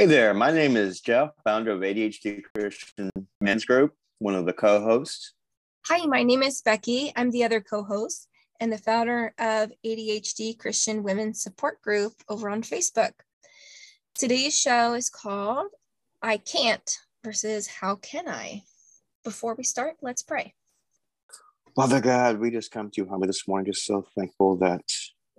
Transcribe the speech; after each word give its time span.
Hey 0.00 0.06
there, 0.06 0.32
my 0.32 0.50
name 0.50 0.78
is 0.78 1.02
Jeff, 1.02 1.32
founder 1.44 1.72
of 1.72 1.80
ADHD 1.80 2.42
Christian 2.54 3.10
Men's 3.42 3.66
Group, 3.66 3.92
one 4.18 4.34
of 4.34 4.46
the 4.46 4.52
co 4.54 4.80
hosts. 4.80 5.34
Hi, 5.88 6.06
my 6.06 6.22
name 6.22 6.42
is 6.42 6.62
Becky. 6.62 7.12
I'm 7.16 7.30
the 7.30 7.44
other 7.44 7.60
co 7.60 7.82
host 7.82 8.26
and 8.60 8.72
the 8.72 8.78
founder 8.78 9.34
of 9.38 9.70
ADHD 9.84 10.58
Christian 10.58 11.02
Women's 11.02 11.42
Support 11.42 11.82
Group 11.82 12.14
over 12.30 12.48
on 12.48 12.62
Facebook. 12.62 13.12
Today's 14.14 14.58
show 14.58 14.94
is 14.94 15.10
called 15.10 15.66
I 16.22 16.38
Can't 16.38 16.90
versus 17.22 17.66
How 17.66 17.96
Can 17.96 18.26
I? 18.26 18.62
Before 19.22 19.54
we 19.54 19.64
start, 19.64 19.96
let's 20.00 20.22
pray. 20.22 20.54
Father 21.76 22.00
God, 22.00 22.38
we 22.38 22.50
just 22.50 22.70
come 22.70 22.90
to 22.90 23.02
you 23.02 23.06
humbly 23.06 23.26
this 23.26 23.46
morning, 23.46 23.70
just 23.70 23.84
so 23.84 24.06
thankful 24.16 24.56
that 24.60 24.80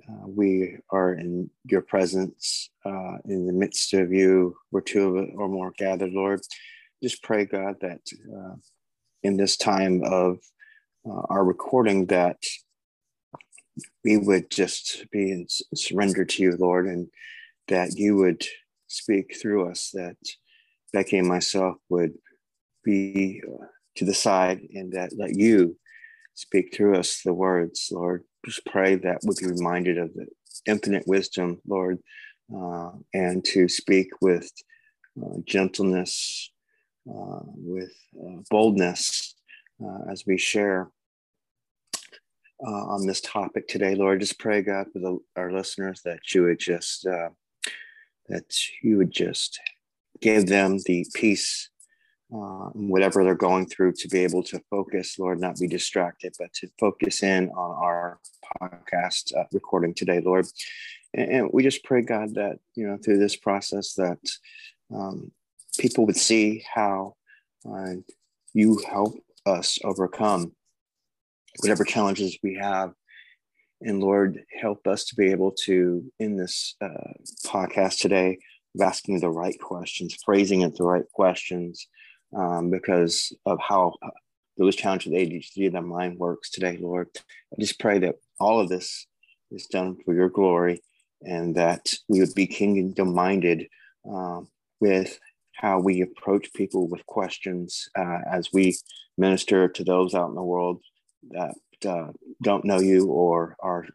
uh, 0.09 0.27
we 0.27 0.77
are 0.89 1.13
in 1.13 1.49
your 1.65 1.81
presence, 1.81 2.69
uh, 2.85 3.17
in 3.25 3.45
the 3.45 3.53
midst 3.53 3.93
of 3.93 4.11
you, 4.11 4.55
where 4.69 4.81
two 4.81 5.31
or 5.35 5.47
more 5.47 5.73
gathered, 5.77 6.11
Lord. 6.11 6.41
Just 7.01 7.23
pray, 7.23 7.45
God, 7.45 7.75
that 7.81 8.01
uh, 8.35 8.55
in 9.23 9.37
this 9.37 9.57
time 9.57 10.03
of 10.03 10.39
uh, 11.05 11.21
our 11.29 11.43
recording, 11.43 12.07
that 12.07 12.37
we 14.03 14.17
would 14.17 14.49
just 14.51 15.05
be 15.11 15.31
in 15.31 15.47
surrender 15.75 16.25
to 16.25 16.43
you, 16.43 16.55
Lord, 16.57 16.87
and 16.87 17.07
that 17.67 17.95
you 17.95 18.15
would 18.17 18.45
speak 18.87 19.35
through 19.41 19.69
us, 19.69 19.91
that 19.93 20.17
Becky 20.93 21.17
and 21.17 21.27
myself 21.27 21.77
would 21.89 22.13
be 22.83 23.41
uh, 23.47 23.65
to 23.97 24.05
the 24.05 24.13
side, 24.13 24.61
and 24.73 24.93
that 24.93 25.13
let 25.17 25.35
you 25.35 25.77
speak 26.33 26.75
through 26.75 26.97
us 26.97 27.21
the 27.23 27.33
words, 27.33 27.89
Lord 27.91 28.23
just 28.45 28.65
pray 28.65 28.95
that 28.95 29.19
we'll 29.23 29.35
be 29.35 29.47
reminded 29.47 29.97
of 29.97 30.13
the 30.13 30.27
infinite 30.65 31.03
wisdom, 31.07 31.59
Lord, 31.67 31.99
uh, 32.53 32.91
and 33.13 33.43
to 33.45 33.67
speak 33.67 34.09
with 34.21 34.51
uh, 35.21 35.37
gentleness, 35.45 36.51
uh, 37.09 37.39
with 37.55 37.93
uh, 38.19 38.41
boldness 38.49 39.35
uh, 39.83 40.11
as 40.11 40.23
we 40.25 40.37
share 40.37 40.89
uh, 42.65 42.85
on 42.85 43.07
this 43.07 43.21
topic 43.21 43.67
today, 43.67 43.95
Lord. 43.95 44.19
Just 44.19 44.39
pray, 44.39 44.61
God, 44.61 44.87
for 44.93 44.99
the, 44.99 45.17
our 45.35 45.51
listeners 45.51 46.01
that 46.05 46.33
you 46.33 46.43
would 46.43 46.59
just 46.59 47.05
that 48.29 48.55
you 48.81 48.97
would 48.97 49.11
just 49.11 49.59
give 50.21 50.45
them 50.45 50.77
the 50.85 51.05
peace 51.13 51.70
uh, 52.33 52.69
whatever 52.73 53.23
they're 53.23 53.35
going 53.35 53.65
through 53.65 53.91
to 53.91 54.07
be 54.07 54.19
able 54.19 54.43
to 54.43 54.61
focus, 54.69 55.19
Lord, 55.19 55.39
not 55.39 55.57
be 55.57 55.67
distracted, 55.67 56.33
but 56.39 56.53
to 56.53 56.69
focus 56.79 57.23
in 57.23 57.49
on 57.49 57.71
our 57.71 58.19
podcast 58.61 59.35
uh, 59.37 59.43
recording 59.51 59.93
today, 59.93 60.21
Lord. 60.23 60.45
And, 61.13 61.29
and, 61.29 61.49
we 61.51 61.61
just 61.61 61.83
pray, 61.83 62.01
God, 62.01 62.35
that, 62.35 62.59
you 62.75 62.87
know, 62.87 62.97
through 62.97 63.19
this 63.19 63.35
process 63.35 63.93
that 63.95 64.19
um, 64.93 65.31
people 65.77 66.05
would 66.05 66.15
see 66.15 66.63
how 66.73 67.15
uh, 67.69 67.95
you 68.53 68.81
help 68.89 69.15
us 69.45 69.77
overcome 69.83 70.53
whatever 71.59 71.83
challenges 71.83 72.37
we 72.41 72.55
have. 72.55 72.93
And 73.81 73.99
Lord, 73.99 74.43
help 74.59 74.87
us 74.87 75.05
to 75.05 75.15
be 75.15 75.31
able 75.31 75.51
to, 75.65 76.11
in 76.19 76.37
this 76.37 76.75
uh, 76.81 77.13
podcast 77.45 77.99
today, 77.99 78.37
of 78.75 78.81
asking 78.81 79.19
the 79.19 79.29
right 79.29 79.59
questions, 79.59 80.15
phrasing 80.23 80.61
it 80.61 80.77
the 80.77 80.83
right 80.83 81.03
questions, 81.13 81.87
um, 82.35 82.69
because 82.69 83.33
of 83.45 83.59
how 83.59 83.93
those 84.57 84.75
challenges 84.75 85.11
with 85.11 85.19
ADHD 85.19 85.71
that 85.71 85.81
mind 85.81 86.17
works 86.17 86.49
today, 86.49 86.77
Lord. 86.79 87.07
I 87.15 87.59
just 87.59 87.79
pray 87.79 87.99
that 87.99 88.15
all 88.39 88.59
of 88.59 88.69
this 88.69 89.07
is 89.51 89.65
done 89.67 89.97
for 90.05 90.13
your 90.13 90.29
glory 90.29 90.81
and 91.21 91.55
that 91.55 91.93
we 92.07 92.19
would 92.19 92.33
be 92.35 92.47
kingdom 92.47 93.13
minded 93.13 93.67
uh, 94.11 94.41
with 94.79 95.19
how 95.53 95.79
we 95.79 96.01
approach 96.01 96.51
people 96.53 96.87
with 96.87 97.05
questions 97.05 97.89
uh, 97.97 98.19
as 98.29 98.49
we 98.53 98.77
minister 99.17 99.67
to 99.67 99.83
those 99.83 100.15
out 100.15 100.29
in 100.29 100.35
the 100.35 100.43
world 100.43 100.81
that 101.29 101.55
uh, 101.85 102.07
don't 102.41 102.65
know 102.65 102.79
you 102.79 103.07
or 103.07 103.55
are 103.59 103.85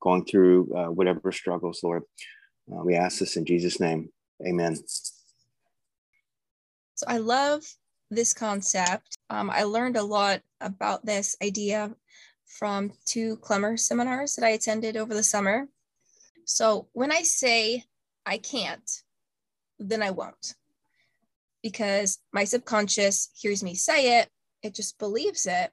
going 0.00 0.24
through 0.24 0.72
uh, 0.76 0.86
whatever 0.90 1.32
struggles, 1.32 1.80
Lord. 1.82 2.02
Uh, 2.70 2.82
we 2.84 2.94
ask 2.94 3.18
this 3.18 3.36
in 3.36 3.44
Jesus' 3.44 3.80
name. 3.80 4.10
Amen. 4.46 4.76
So 6.94 7.06
I 7.06 7.18
love 7.18 7.64
this 8.10 8.32
concept. 8.32 9.18
Um, 9.30 9.50
I 9.50 9.64
learned 9.64 9.96
a 9.96 10.02
lot 10.02 10.40
about 10.60 11.04
this 11.04 11.36
idea 11.42 11.94
from 12.46 12.92
two 13.04 13.36
Klemmer 13.38 13.78
seminars 13.78 14.34
that 14.36 14.44
I 14.44 14.50
attended 14.50 14.96
over 14.96 15.14
the 15.14 15.22
summer. 15.22 15.68
So 16.44 16.88
when 16.92 17.12
I 17.12 17.22
say 17.22 17.84
I 18.24 18.38
can't, 18.38 18.90
then 19.78 20.02
I 20.02 20.10
won't. 20.10 20.54
Because 21.62 22.18
my 22.32 22.44
subconscious 22.44 23.30
hears 23.34 23.62
me 23.62 23.74
say 23.74 24.20
it, 24.20 24.28
it 24.62 24.74
just 24.74 24.98
believes 24.98 25.46
it. 25.46 25.70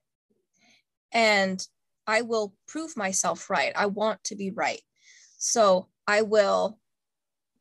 And 1.12 1.66
I 2.08 2.22
will 2.22 2.54
prove 2.68 2.98
myself 2.98 3.50
right. 3.50 3.72
I 3.76 3.86
want 3.86 4.24
to 4.26 4.36
be 4.36 4.52
right. 4.52 4.82
So 5.38 5.88
I 6.08 6.22
will 6.22 6.80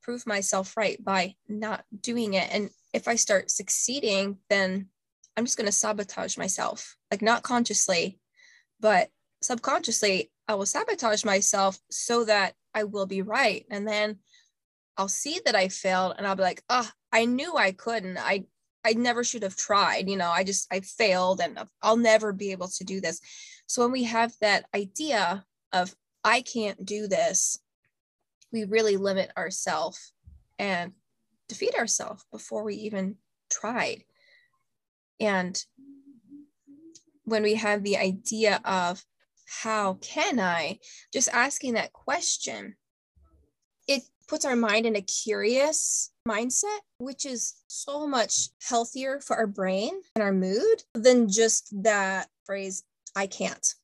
prove 0.02 0.26
myself 0.26 0.76
right 0.76 1.02
by 1.02 1.36
not 1.48 1.84
doing 1.98 2.34
it. 2.34 2.48
And 2.52 2.70
if 2.94 3.08
I 3.08 3.16
start 3.16 3.50
succeeding, 3.50 4.38
then 4.48 4.86
I'm 5.36 5.44
just 5.44 5.58
going 5.58 5.66
to 5.66 5.72
sabotage 5.72 6.38
myself, 6.38 6.96
like 7.10 7.20
not 7.20 7.42
consciously, 7.42 8.20
but 8.80 9.10
subconsciously, 9.42 10.30
I 10.46 10.54
will 10.54 10.64
sabotage 10.64 11.24
myself 11.24 11.78
so 11.90 12.24
that 12.24 12.54
I 12.72 12.84
will 12.84 13.06
be 13.06 13.20
right. 13.20 13.66
And 13.68 13.86
then 13.86 14.18
I'll 14.96 15.08
see 15.08 15.40
that 15.44 15.56
I 15.56 15.68
failed 15.68 16.14
and 16.16 16.26
I'll 16.26 16.36
be 16.36 16.44
like, 16.44 16.62
oh, 16.70 16.88
I 17.12 17.24
knew 17.24 17.56
I 17.56 17.72
couldn't. 17.72 18.16
I 18.16 18.44
I 18.86 18.92
never 18.92 19.24
should 19.24 19.42
have 19.42 19.56
tried. 19.56 20.08
You 20.08 20.16
know, 20.16 20.30
I 20.30 20.44
just 20.44 20.72
I 20.72 20.80
failed 20.80 21.40
and 21.40 21.58
I'll 21.82 21.96
never 21.96 22.32
be 22.32 22.52
able 22.52 22.68
to 22.68 22.84
do 22.84 23.00
this. 23.00 23.20
So 23.66 23.82
when 23.82 23.92
we 23.92 24.04
have 24.04 24.32
that 24.40 24.66
idea 24.74 25.44
of 25.72 25.94
I 26.22 26.42
can't 26.42 26.84
do 26.84 27.08
this, 27.08 27.58
we 28.52 28.64
really 28.64 28.98
limit 28.98 29.32
ourselves 29.36 30.12
and 30.58 30.92
defeat 31.48 31.74
ourselves 31.74 32.24
before 32.32 32.64
we 32.64 32.74
even 32.74 33.16
tried. 33.50 34.04
And 35.20 35.62
when 37.24 37.42
we 37.42 37.54
have 37.54 37.82
the 37.82 37.96
idea 37.96 38.60
of 38.64 39.04
how 39.62 39.94
can 39.94 40.40
I, 40.40 40.78
just 41.12 41.28
asking 41.28 41.74
that 41.74 41.92
question, 41.92 42.76
it 43.86 44.02
puts 44.26 44.44
our 44.44 44.56
mind 44.56 44.86
in 44.86 44.96
a 44.96 45.02
curious 45.02 46.10
mindset, 46.26 46.78
which 46.98 47.26
is 47.26 47.54
so 47.66 48.06
much 48.06 48.48
healthier 48.62 49.20
for 49.20 49.36
our 49.36 49.46
brain 49.46 49.92
and 50.16 50.22
our 50.22 50.32
mood 50.32 50.82
than 50.94 51.28
just 51.28 51.68
that 51.82 52.28
phrase, 52.44 52.84
I 53.14 53.26
can't. 53.26 53.74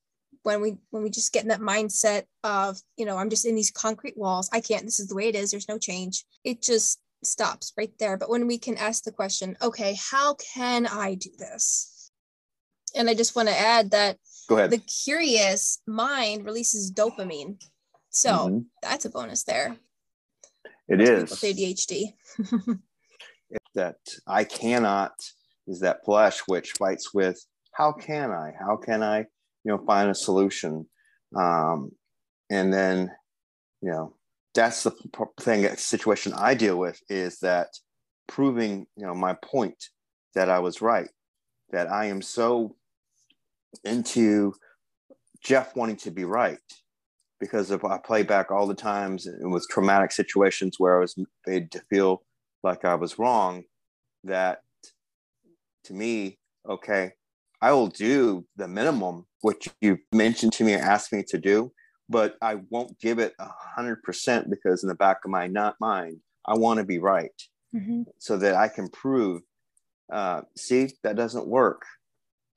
When 0.42 0.62
we 0.62 0.78
when 0.88 1.02
we 1.02 1.10
just 1.10 1.34
get 1.34 1.42
in 1.42 1.50
that 1.50 1.60
mindset 1.60 2.24
of, 2.42 2.80
you 2.96 3.04
know, 3.04 3.18
I'm 3.18 3.28
just 3.28 3.44
in 3.44 3.54
these 3.54 3.70
concrete 3.70 4.16
walls, 4.16 4.48
I 4.52 4.60
can't, 4.60 4.84
this 4.84 4.98
is 4.98 5.08
the 5.08 5.14
way 5.14 5.28
it 5.28 5.34
is, 5.34 5.50
there's 5.50 5.68
no 5.68 5.78
change. 5.78 6.24
It 6.44 6.62
just 6.62 6.98
stops 7.22 7.72
right 7.76 7.92
there. 7.98 8.16
But 8.16 8.30
when 8.30 8.46
we 8.46 8.58
can 8.58 8.76
ask 8.76 9.04
the 9.04 9.12
question, 9.12 9.56
okay, 9.62 9.96
how 10.10 10.34
can 10.34 10.86
I 10.86 11.14
do 11.14 11.30
this? 11.38 12.10
And 12.94 13.08
I 13.08 13.14
just 13.14 13.36
want 13.36 13.48
to 13.48 13.58
add 13.58 13.92
that 13.92 14.16
Go 14.48 14.56
ahead. 14.56 14.70
the 14.70 14.78
curious 14.78 15.80
mind 15.86 16.44
releases 16.44 16.92
dopamine. 16.92 17.62
So 18.10 18.30
mm-hmm. 18.30 18.58
that's 18.82 19.04
a 19.04 19.10
bonus 19.10 19.44
there. 19.44 19.76
It 20.88 21.00
is 21.00 21.30
with 21.30 21.40
ADHD. 21.42 22.14
that 23.74 23.98
I 24.26 24.44
cannot 24.44 25.12
is 25.70 25.80
that 25.80 26.04
flesh 26.04 26.40
which 26.46 26.72
fights 26.72 27.14
with 27.14 27.44
how 27.72 27.92
can 27.92 28.32
I? 28.32 28.52
How 28.58 28.76
can 28.76 29.02
I, 29.02 29.18
you 29.18 29.26
know, 29.66 29.78
find 29.86 30.10
a 30.10 30.14
solution? 30.14 30.86
Um, 31.36 31.92
and 32.50 32.72
then, 32.72 33.10
you 33.80 33.90
know, 33.90 34.14
that's 34.54 34.82
the 34.82 34.92
thing 35.40 35.68
situation 35.76 36.32
I 36.34 36.54
deal 36.54 36.76
with 36.76 37.00
is 37.08 37.38
that 37.40 37.68
proving 38.26 38.86
you 38.96 39.06
know 39.06 39.14
my 39.14 39.36
point 39.44 39.82
that 40.34 40.48
I 40.48 40.58
was 40.58 40.80
right 40.80 41.08
that 41.70 41.90
I 41.90 42.06
am 42.06 42.22
so 42.22 42.76
into 43.84 44.52
Jeff 45.42 45.74
wanting 45.76 45.96
to 45.96 46.10
be 46.10 46.24
right 46.24 46.58
because 47.38 47.70
if 47.70 47.84
I 47.84 47.98
play 47.98 48.22
back 48.22 48.50
all 48.50 48.66
the 48.66 48.74
times 48.74 49.26
and 49.26 49.52
with 49.52 49.66
traumatic 49.70 50.12
situations 50.12 50.76
where 50.78 50.96
I 50.96 51.00
was 51.00 51.16
made 51.46 51.70
to 51.72 51.80
feel 51.88 52.22
like 52.62 52.84
I 52.84 52.94
was 52.94 53.18
wrong 53.18 53.64
that 54.24 54.60
to 55.84 55.94
me 55.94 56.38
okay 56.68 57.12
I 57.62 57.72
will 57.72 57.88
do 57.88 58.46
the 58.56 58.68
minimum 58.68 59.26
what 59.42 59.66
you 59.80 59.98
mentioned 60.12 60.52
to 60.54 60.64
me 60.64 60.74
and 60.74 60.82
asked 60.82 61.12
me 61.12 61.24
to 61.28 61.38
do 61.38 61.72
but 62.10 62.36
I 62.42 62.56
won't 62.68 62.98
give 63.00 63.18
it 63.18 63.34
a 63.38 63.48
hundred 63.48 64.02
percent 64.02 64.50
because 64.50 64.82
in 64.82 64.88
the 64.88 64.94
back 64.94 65.18
of 65.24 65.30
my 65.30 65.46
not 65.46 65.76
mind, 65.80 66.18
I 66.44 66.58
want 66.58 66.78
to 66.78 66.84
be 66.84 66.98
right 66.98 67.30
mm-hmm. 67.74 68.02
so 68.18 68.36
that 68.36 68.54
I 68.54 68.68
can 68.68 68.88
prove, 68.88 69.40
uh, 70.12 70.42
see, 70.56 70.90
that 71.02 71.16
doesn't 71.16 71.46
work. 71.46 71.82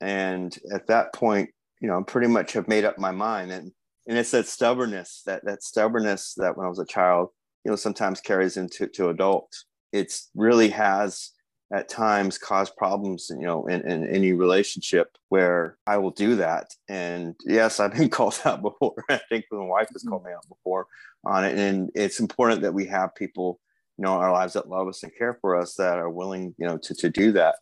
And 0.00 0.54
at 0.72 0.88
that 0.88 1.14
point, 1.14 1.50
you 1.80 1.88
know, 1.88 1.98
I 1.98 2.02
pretty 2.02 2.28
much 2.28 2.52
have 2.52 2.68
made 2.68 2.84
up 2.84 2.98
my 2.98 3.12
mind. 3.12 3.52
And, 3.52 3.72
and 4.06 4.18
it's 4.18 4.32
that 4.32 4.46
stubbornness, 4.46 5.22
that, 5.24 5.44
that 5.46 5.62
stubbornness 5.62 6.34
that 6.36 6.56
when 6.56 6.66
I 6.66 6.68
was 6.68 6.78
a 6.78 6.84
child, 6.84 7.30
you 7.64 7.70
know, 7.70 7.76
sometimes 7.76 8.20
carries 8.20 8.58
into 8.58 8.86
to 8.88 9.08
adult 9.08 9.50
it's 9.94 10.28
really 10.34 10.70
has 10.70 11.30
at 11.72 11.88
times 11.88 12.38
cause 12.38 12.70
problems 12.70 13.30
you 13.30 13.46
know 13.46 13.66
in, 13.66 13.80
in 13.88 14.06
any 14.06 14.32
relationship 14.32 15.16
where 15.28 15.76
i 15.86 15.96
will 15.96 16.10
do 16.10 16.36
that. 16.36 16.70
And 16.88 17.34
yes 17.44 17.80
i've 17.80 17.94
been 17.94 18.08
called 18.18 18.38
out 18.44 18.62
before. 18.62 18.94
I 19.08 19.20
think 19.28 19.46
my 19.50 19.64
wife 19.64 19.88
has 19.92 20.02
called 20.02 20.24
me 20.24 20.32
out 20.32 20.48
before 20.48 20.86
on 21.24 21.44
it. 21.44 21.58
And 21.58 21.90
it's 21.94 22.20
important 22.20 22.62
that 22.62 22.74
we 22.74 22.86
have 22.86 23.14
people 23.14 23.60
you 23.98 24.02
know 24.02 24.16
in 24.16 24.22
our 24.22 24.32
lives 24.32 24.54
that 24.54 24.68
love 24.68 24.88
us 24.88 25.02
and 25.02 25.14
care 25.16 25.38
for 25.40 25.56
us 25.56 25.74
that 25.74 25.98
are 25.98 26.10
willing 26.10 26.54
you 26.58 26.66
know 26.66 26.78
to, 26.78 26.94
to 26.94 27.10
do 27.10 27.32
that. 27.32 27.56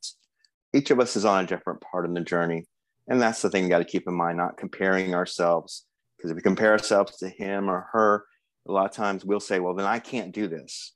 Each 0.74 0.90
of 0.90 1.00
us 1.00 1.16
is 1.16 1.24
on 1.24 1.44
a 1.44 1.46
different 1.46 1.80
part 1.80 2.06
of 2.06 2.14
the 2.14 2.20
journey. 2.20 2.66
And 3.08 3.20
that's 3.20 3.42
the 3.42 3.50
thing 3.50 3.64
you 3.64 3.68
got 3.68 3.78
to 3.78 3.84
keep 3.84 4.06
in 4.06 4.14
mind 4.14 4.38
not 4.38 4.56
comparing 4.56 5.14
ourselves. 5.14 5.84
Because 6.16 6.30
if 6.30 6.36
we 6.36 6.42
compare 6.42 6.70
ourselves 6.70 7.18
to 7.18 7.28
him 7.28 7.68
or 7.68 7.88
her 7.92 8.24
a 8.68 8.72
lot 8.72 8.86
of 8.86 8.92
times 8.92 9.24
we'll 9.24 9.40
say 9.40 9.58
well 9.58 9.74
then 9.74 9.86
i 9.86 9.98
can't 9.98 10.32
do 10.32 10.48
this. 10.48 10.92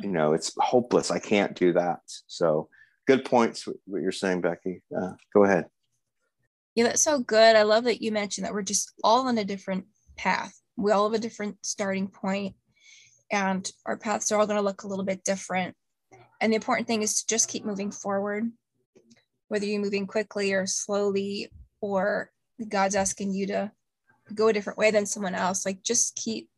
You 0.00 0.08
know 0.08 0.32
it's 0.32 0.52
hopeless. 0.58 1.10
I 1.10 1.18
can't 1.18 1.54
do 1.54 1.72
that. 1.74 2.00
So 2.26 2.68
good 3.06 3.24
points 3.24 3.66
what 3.86 4.02
you're 4.02 4.12
saying 4.12 4.40
becky. 4.40 4.82
Uh, 4.96 5.12
go 5.34 5.44
ahead. 5.44 5.66
Yeah 6.74 6.84
that's 6.84 7.02
so 7.02 7.18
good. 7.18 7.56
I 7.56 7.62
love 7.62 7.84
that 7.84 8.02
you 8.02 8.12
mentioned 8.12 8.46
that 8.46 8.54
we're 8.54 8.62
just 8.62 8.92
all 9.02 9.26
on 9.26 9.38
a 9.38 9.44
different 9.44 9.86
path. 10.16 10.54
We 10.76 10.92
all 10.92 11.10
have 11.10 11.18
a 11.18 11.22
different 11.22 11.56
starting 11.62 12.08
point 12.08 12.54
and 13.30 13.70
our 13.86 13.96
paths 13.96 14.32
are 14.32 14.38
all 14.38 14.46
going 14.46 14.56
to 14.56 14.62
look 14.62 14.82
a 14.82 14.88
little 14.88 15.04
bit 15.04 15.24
different. 15.24 15.76
And 16.40 16.52
the 16.52 16.56
important 16.56 16.88
thing 16.88 17.02
is 17.02 17.20
to 17.20 17.26
just 17.26 17.48
keep 17.48 17.64
moving 17.64 17.90
forward 17.90 18.50
whether 19.48 19.66
you're 19.66 19.82
moving 19.82 20.06
quickly 20.06 20.52
or 20.52 20.64
slowly 20.64 21.50
or 21.80 22.30
god's 22.68 22.94
asking 22.94 23.32
you 23.32 23.48
to 23.48 23.72
go 24.32 24.46
a 24.46 24.52
different 24.52 24.78
way 24.78 24.90
than 24.92 25.06
someone 25.06 25.34
else. 25.34 25.66
Like 25.66 25.82
just 25.82 26.14
keep 26.14 26.48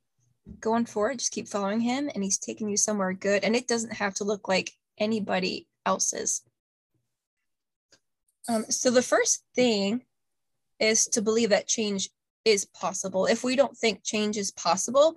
going 0.60 0.86
forward, 0.86 1.18
just 1.18 1.32
keep 1.32 1.48
following 1.48 1.80
him 1.80 2.10
and 2.14 2.22
he's 2.22 2.38
taking 2.38 2.68
you 2.68 2.76
somewhere 2.76 3.12
good. 3.12 3.44
And 3.44 3.54
it 3.54 3.68
doesn't 3.68 3.94
have 3.94 4.14
to 4.14 4.24
look 4.24 4.48
like 4.48 4.72
anybody 4.98 5.66
else's. 5.86 6.42
Um, 8.48 8.64
so 8.68 8.90
the 8.90 9.02
first 9.02 9.44
thing 9.54 10.02
is 10.80 11.06
to 11.06 11.22
believe 11.22 11.50
that 11.50 11.68
change 11.68 12.10
is 12.44 12.64
possible. 12.64 13.26
If 13.26 13.44
we 13.44 13.56
don't 13.56 13.76
think 13.76 14.02
change 14.02 14.36
is 14.36 14.50
possible, 14.50 15.14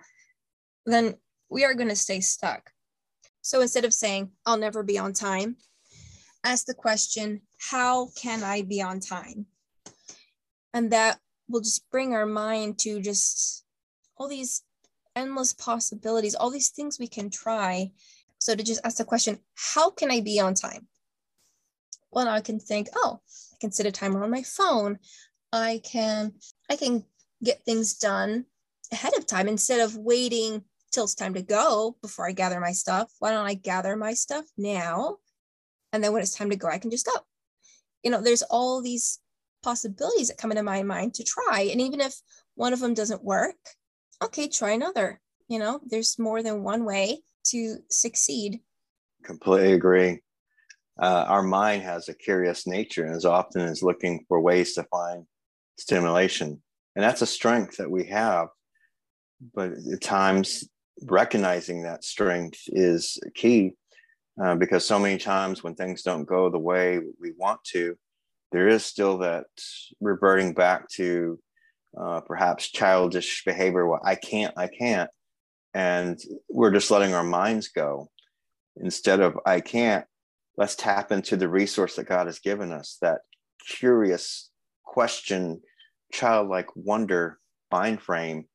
then 0.86 1.16
we 1.50 1.66
are 1.66 1.74
going 1.74 1.89
to 1.89 1.95
stay 1.95 2.22
stuck. 2.22 2.72
So 3.42 3.62
instead 3.62 3.86
of 3.86 3.94
saying, 3.94 4.31
I'll 4.45 4.57
never 4.57 4.83
be 4.83 4.98
on 4.98 5.13
time, 5.13 5.57
ask 6.44 6.66
the 6.66 6.74
question, 6.74 7.42
How 7.57 8.10
can 8.16 8.44
I 8.44 8.62
be 8.62 8.81
on 8.81 9.00
time? 9.00 9.48
And 10.74 10.92
that 10.92 11.19
will 11.48 11.62
just 11.62 11.89
bring 11.89 12.13
our 12.13 12.25
mind 12.25 12.80
to 12.80 13.01
just 13.01 13.63
all 14.18 14.27
these 14.27 14.63
endless 15.16 15.54
possibilities, 15.54 16.36
all 16.36 16.52
these 16.52 16.70
things 16.70 17.00
we 17.00 17.08
can 17.08 17.30
try. 17.30 17.92
So 18.40 18.56
to 18.56 18.64
just 18.64 18.82
ask 18.84 18.98
the 18.98 19.06
question, 19.06 19.40
how 19.56 19.90
can 19.90 20.12
I 20.12 20.22
be 20.22 20.40
on 20.40 20.54
time? 20.54 20.88
Well, 22.12 22.28
I 22.28 22.42
can 22.42 22.60
think, 22.60 22.90
oh, 22.96 23.20
I 23.54 23.56
can 23.60 23.72
set 23.72 23.86
a 23.86 23.92
timer 23.92 24.24
on 24.24 24.32
my 24.32 24.44
phone. 24.44 25.00
I 25.52 25.82
can 25.84 26.34
I 26.70 26.76
can 26.76 27.06
get 27.44 27.64
things 27.64 27.96
done 27.96 28.46
ahead 28.92 29.18
of 29.18 29.26
time 29.26 29.48
instead 29.48 29.80
of 29.80 29.96
waiting 29.96 30.64
till 30.92 31.04
it's 31.06 31.16
time 31.16 31.34
to 31.34 31.42
go 31.42 31.98
before 32.02 32.28
I 32.28 32.32
gather 32.32 32.60
my 32.60 32.72
stuff. 32.72 33.12
Why 33.20 33.32
don't 33.32 33.46
I 33.46 33.54
gather 33.54 33.96
my 33.96 34.14
stuff 34.14 34.46
now? 34.58 35.18
And 35.92 36.04
then 36.04 36.14
when 36.14 36.22
it's 36.22 36.36
time 36.36 36.50
to 36.50 36.56
go, 36.56 36.68
I 36.68 36.78
can 36.78 36.92
just 36.92 37.06
go. 37.06 37.14
You 38.04 38.12
know, 38.12 38.22
there's 38.22 38.44
all 38.44 38.82
these 38.82 39.20
possibilities 39.64 40.28
that 40.28 40.38
come 40.38 40.52
into 40.52 40.64
my 40.64 40.84
mind 40.84 41.16
to 41.16 41.24
try. 41.24 41.68
And 41.72 41.82
even 41.82 42.00
if 42.00 42.16
one 42.56 42.72
of 42.72 42.80
them 42.80 42.94
doesn't 42.94 43.24
work, 43.24 43.56
okay, 44.24 44.48
try 44.48 44.72
another. 44.72 45.20
You 45.48 45.60
know, 45.60 45.80
there's 45.86 46.18
more 46.18 46.42
than 46.42 46.64
one 46.64 46.86
way 46.86 47.22
to 47.46 47.78
succeed. 47.90 48.62
Completely 49.24 49.74
agree. 49.74 50.22
Uh, 51.02 51.26
our 51.28 51.44
mind 51.44 51.84
has 51.84 52.08
a 52.08 52.16
curious 52.16 52.66
nature 52.66 53.06
and 53.06 53.16
as 53.16 53.26
often 53.26 53.62
is 53.62 53.84
looking 53.84 54.26
for 54.28 54.40
ways 54.40 54.74
to 54.74 54.84
find 54.84 55.26
stimulation. 55.78 56.62
And 56.96 57.04
that's 57.04 57.22
a 57.22 57.28
strength 57.28 57.78
that 57.78 57.92
we 57.92 58.06
have. 58.06 58.48
But 59.54 59.74
at 59.92 60.02
times, 60.02 60.68
recognizing 61.04 61.84
that 61.84 62.06
strength 62.06 62.62
is 62.68 63.20
key 63.36 63.74
uh, 64.42 64.56
because 64.56 64.86
so 64.86 64.98
many 64.98 65.18
times 65.18 65.64
when 65.64 65.76
things 65.76 66.02
don't 66.04 66.26
go 66.26 66.50
the 66.50 66.58
way 66.58 67.00
we 67.20 67.34
want 67.38 67.64
to, 67.66 67.98
there 68.52 68.68
is 68.70 68.86
still 68.86 69.18
that 69.18 69.46
reverting 70.00 70.54
back 70.54 70.88
to 70.90 71.40
uh, 72.00 72.22
perhaps 72.22 72.72
childish 72.72 73.44
behavior. 73.46 73.88
Well, 73.88 74.02
I 74.04 74.16
can't, 74.16 74.54
I 74.58 74.68
can't. 74.68 75.10
And 75.74 76.20
we're 76.50 76.72
just 76.72 76.92
letting 76.92 77.14
our 77.14 77.24
minds 77.24 77.70
go. 77.70 78.10
Instead 78.78 79.22
of 79.22 79.38
I 79.46 79.62
can't, 79.62 80.06
let's 80.58 80.76
tap 80.76 81.12
into 81.12 81.38
the 81.38 81.50
resource 81.50 81.96
that 81.96 82.08
God 82.08 82.28
has 82.28 82.40
given 82.40 82.72
us 82.72 82.98
that 83.02 83.22
curious 83.70 84.50
question, 84.84 85.62
childlike 86.12 86.68
wonder 86.76 87.40
mind 87.72 88.02
frame. 88.02 88.46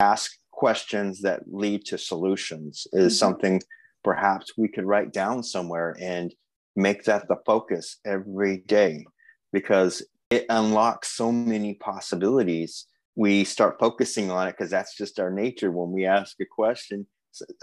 Ask 0.00 0.32
questions 0.50 1.22
that 1.22 1.42
lead 1.50 1.84
to 1.86 1.98
solutions 1.98 2.86
is 2.92 3.12
mm-hmm. 3.12 3.18
something 3.18 3.62
perhaps 4.02 4.52
we 4.56 4.68
could 4.68 4.84
write 4.84 5.12
down 5.12 5.42
somewhere 5.42 5.96
and 6.00 6.34
make 6.76 7.04
that 7.04 7.28
the 7.28 7.36
focus 7.44 7.96
every 8.06 8.58
day 8.58 9.04
because 9.52 10.02
it 10.30 10.46
unlocks 10.48 11.08
so 11.08 11.30
many 11.32 11.74
possibilities 11.74 12.86
we 13.16 13.44
start 13.44 13.78
focusing 13.78 14.30
on 14.30 14.48
it 14.48 14.52
because 14.52 14.70
that's 14.70 14.96
just 14.96 15.20
our 15.20 15.30
nature. 15.30 15.70
When 15.70 15.92
we 15.92 16.06
ask 16.06 16.36
a 16.40 16.46
question 16.46 17.06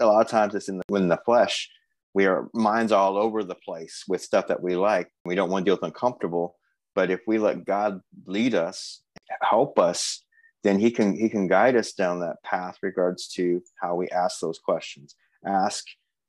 a 0.00 0.06
lot 0.06 0.24
of 0.24 0.30
times 0.30 0.54
it's 0.54 0.70
in 0.70 0.78
the, 0.78 0.96
in 0.96 1.08
the 1.08 1.20
flesh. 1.26 1.68
We 2.14 2.24
are 2.26 2.48
minds 2.54 2.90
all 2.90 3.18
over 3.18 3.44
the 3.44 3.54
place 3.54 4.04
with 4.08 4.22
stuff 4.22 4.48
that 4.48 4.62
we 4.62 4.76
like. 4.76 5.10
We 5.26 5.34
don't 5.34 5.50
want 5.50 5.66
to 5.66 5.68
deal 5.68 5.76
with 5.76 5.84
uncomfortable 5.84 6.56
but 6.98 7.12
if 7.12 7.20
we 7.28 7.38
let 7.38 7.64
god 7.64 8.00
lead 8.26 8.56
us 8.56 9.02
help 9.40 9.78
us 9.78 10.24
then 10.64 10.80
he 10.80 10.90
can 10.90 11.16
he 11.16 11.28
can 11.28 11.46
guide 11.46 11.76
us 11.76 11.92
down 11.92 12.18
that 12.18 12.42
path 12.42 12.76
regards 12.82 13.28
to 13.28 13.62
how 13.80 13.94
we 13.94 14.08
ask 14.08 14.40
those 14.40 14.58
questions. 14.58 15.14
Ask 15.46 15.84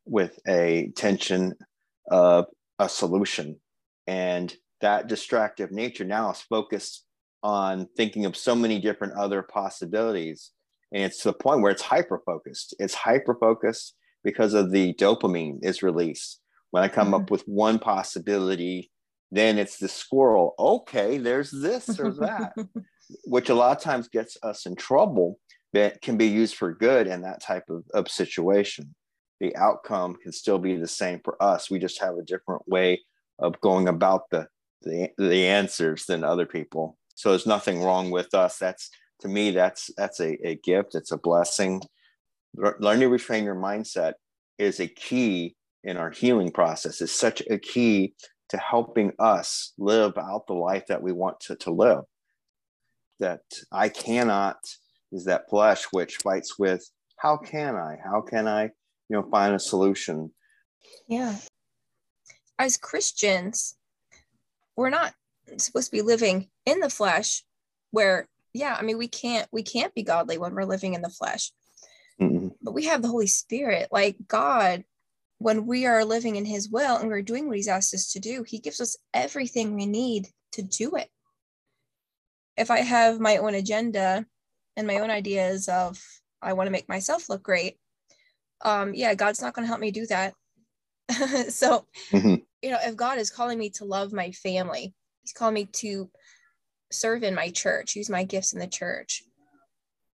with 0.06 0.38
a 0.48 0.92
tension 0.96 1.56
of 2.12 2.46
a 2.78 2.88
solution. 2.88 3.60
And 4.06 4.56
that 4.82 5.08
distractive 5.08 5.72
nature 5.72 6.06
now 6.06 6.30
is 6.30 6.42
focused 6.42 7.06
on 7.44 7.88
thinking 7.96 8.26
of 8.26 8.36
so 8.36 8.56
many 8.56 8.80
different 8.80 9.14
other 9.14 9.42
possibilities. 9.42 10.52
And 10.92 11.04
it's 11.04 11.22
to 11.22 11.30
the 11.30 11.34
point 11.34 11.62
where 11.62 11.72
it's 11.72 11.82
hyper 11.82 12.22
focused. 12.26 12.76
It's 12.80 12.94
hyper 12.94 13.36
focused 13.40 13.96
because 14.24 14.54
of 14.54 14.72
the 14.72 14.94
dopamine 14.96 15.60
is 15.64 15.84
released. 15.84 16.42
When 16.72 16.84
I 16.84 16.88
come 16.88 17.08
mm-hmm. 17.08 17.16
up 17.16 17.32
with 17.32 17.44
one 17.44 17.80
possibility, 17.80 18.92
then 19.32 19.58
it's 19.58 19.78
the 19.78 19.88
squirrel. 19.88 20.56
Okay, 20.60 21.18
there's 21.18 21.52
this 21.52 22.00
or 22.00 22.12
that, 22.14 22.54
which 23.26 23.50
a 23.50 23.56
lot 23.56 23.78
of 23.78 23.84
times 23.84 24.08
gets 24.08 24.38
us 24.44 24.66
in 24.66 24.76
trouble, 24.76 25.40
but 25.74 26.02
can 26.02 26.18
be 26.18 26.28
used 26.28 26.56
for 26.56 26.74
good 26.74 27.08
in 27.08 27.22
that 27.22 27.42
type 27.42 27.66
of, 27.70 27.84
of 27.94 28.10
situation. 28.10 28.96
The 29.40 29.56
outcome 29.56 30.16
can 30.22 30.32
still 30.32 30.60
be 30.60 30.76
the 30.76 30.88
same 30.88 31.22
for 31.24 31.42
us. 31.42 31.70
We 31.70 31.80
just 31.80 32.02
have 32.02 32.18
a 32.18 32.24
different 32.24 32.68
way 32.68 33.02
of 33.38 33.60
going 33.62 33.88
about 33.88 34.24
the, 34.32 34.48
the, 34.82 35.10
the 35.18 35.48
answers 35.48 36.06
than 36.06 36.24
other 36.24 36.46
people. 36.46 36.98
So 37.20 37.32
there's 37.32 37.46
nothing 37.46 37.84
wrong 37.84 38.12
with 38.12 38.34
us. 38.34 38.58
That's 38.60 38.90
to 39.20 39.28
me, 39.28 39.52
that's 39.52 39.92
that's 39.98 40.22
a, 40.22 40.38
a 40.48 40.56
gift. 40.56 40.96
It's 40.96 41.12
a 41.12 41.18
blessing. 41.18 41.82
Learning 42.56 43.10
to 43.10 43.10
retrain 43.10 43.44
your 43.44 43.56
mindset 43.56 44.14
is 44.58 44.80
a 44.80 44.88
key 44.88 45.58
in 45.84 45.98
our 45.98 46.12
healing 46.12 46.50
process. 46.50 47.02
Is 47.02 47.12
such 47.12 47.44
a 47.50 47.58
key 47.58 48.14
to 48.48 48.58
helping 48.58 49.12
us 49.20 49.74
live 49.78 50.18
out 50.18 50.48
the 50.48 50.54
life 50.54 50.86
that 50.88 51.04
we 51.04 51.12
want 51.12 51.42
to, 51.42 51.58
to 51.58 51.72
live. 51.72 52.06
That 53.20 53.42
I 53.70 53.90
cannot 53.90 54.60
is 55.12 55.26
that 55.26 55.50
flesh 55.50 55.88
which 55.92 56.20
fights 56.24 56.58
with 56.58 56.90
how 57.18 57.36
can 57.36 57.76
I? 57.76 57.98
How 58.02 58.22
can 58.22 58.48
I, 58.48 58.64
you 58.64 58.72
know, 59.10 59.24
find 59.30 59.54
a 59.54 59.60
solution? 59.60 60.32
Yeah. 61.06 61.36
As 62.58 62.78
Christians, 62.78 63.76
we're 64.78 64.90
not 64.90 65.16
supposed 65.58 65.88
to 65.88 65.98
be 65.98 66.02
living 66.02 66.48
in 66.66 66.80
the 66.80 66.90
flesh 66.90 67.44
where 67.92 68.28
yeah 68.54 68.76
i 68.78 68.82
mean 68.82 68.98
we 68.98 69.08
can't 69.08 69.48
we 69.52 69.64
can't 69.64 69.94
be 69.94 70.04
godly 70.04 70.38
when 70.38 70.54
we're 70.54 70.66
living 70.66 70.94
in 70.94 71.02
the 71.02 71.10
flesh 71.10 71.52
mm-hmm. 72.22 72.50
but 72.62 72.74
we 72.74 72.86
have 72.86 73.02
the 73.02 73.08
holy 73.08 73.28
spirit 73.28 73.88
like 73.92 74.16
god 74.28 74.84
when 75.38 75.66
we 75.66 75.86
are 75.86 76.04
living 76.04 76.36
in 76.36 76.46
his 76.46 76.70
will 76.70 76.98
and 76.98 77.10
we're 77.10 77.22
doing 77.22 77.48
what 77.48 77.56
he's 77.56 77.68
asked 77.68 77.94
us 77.94 78.12
to 78.12 78.20
do 78.20 78.44
he 78.44 78.60
gives 78.60 78.82
us 78.82 78.98
everything 79.14 79.76
we 79.76 79.86
need 79.86 80.28
to 80.52 80.62
do 80.62 80.96
it 80.96 81.10
if 82.58 82.72
i 82.72 82.80
have 82.80 83.20
my 83.20 83.38
own 83.38 83.54
agenda 83.54 84.26
and 84.76 84.88
my 84.88 84.98
own 84.98 85.10
ideas 85.10 85.68
of 85.68 86.00
i 86.42 86.54
want 86.54 86.68
to 86.68 86.72
make 86.72 86.90
myself 86.90 87.30
look 87.30 87.44
great 87.44 87.78
um 88.62 88.94
yeah 88.94 89.14
god's 89.14 89.42
not 89.42 89.54
going 89.54 89.64
to 89.64 89.70
help 89.70 89.80
me 89.80 89.92
do 89.92 90.06
that 90.08 90.34
so 91.50 91.86
mm-hmm. 92.12 92.36
you 92.62 92.70
know 92.70 92.80
if 92.84 92.96
god 92.96 93.18
is 93.18 93.30
calling 93.30 93.58
me 93.58 93.70
to 93.70 93.86
love 93.86 94.12
my 94.12 94.32
family 94.32 94.94
he's 95.30 95.38
calling 95.38 95.54
me 95.54 95.66
to 95.66 96.10
serve 96.92 97.24
in 97.24 97.36
my 97.36 97.50
church, 97.50 97.96
use 97.96 98.10
my 98.10 98.24
gifts 98.24 98.54
in 98.54 98.60
the 98.60 98.68
church. 98.68 99.24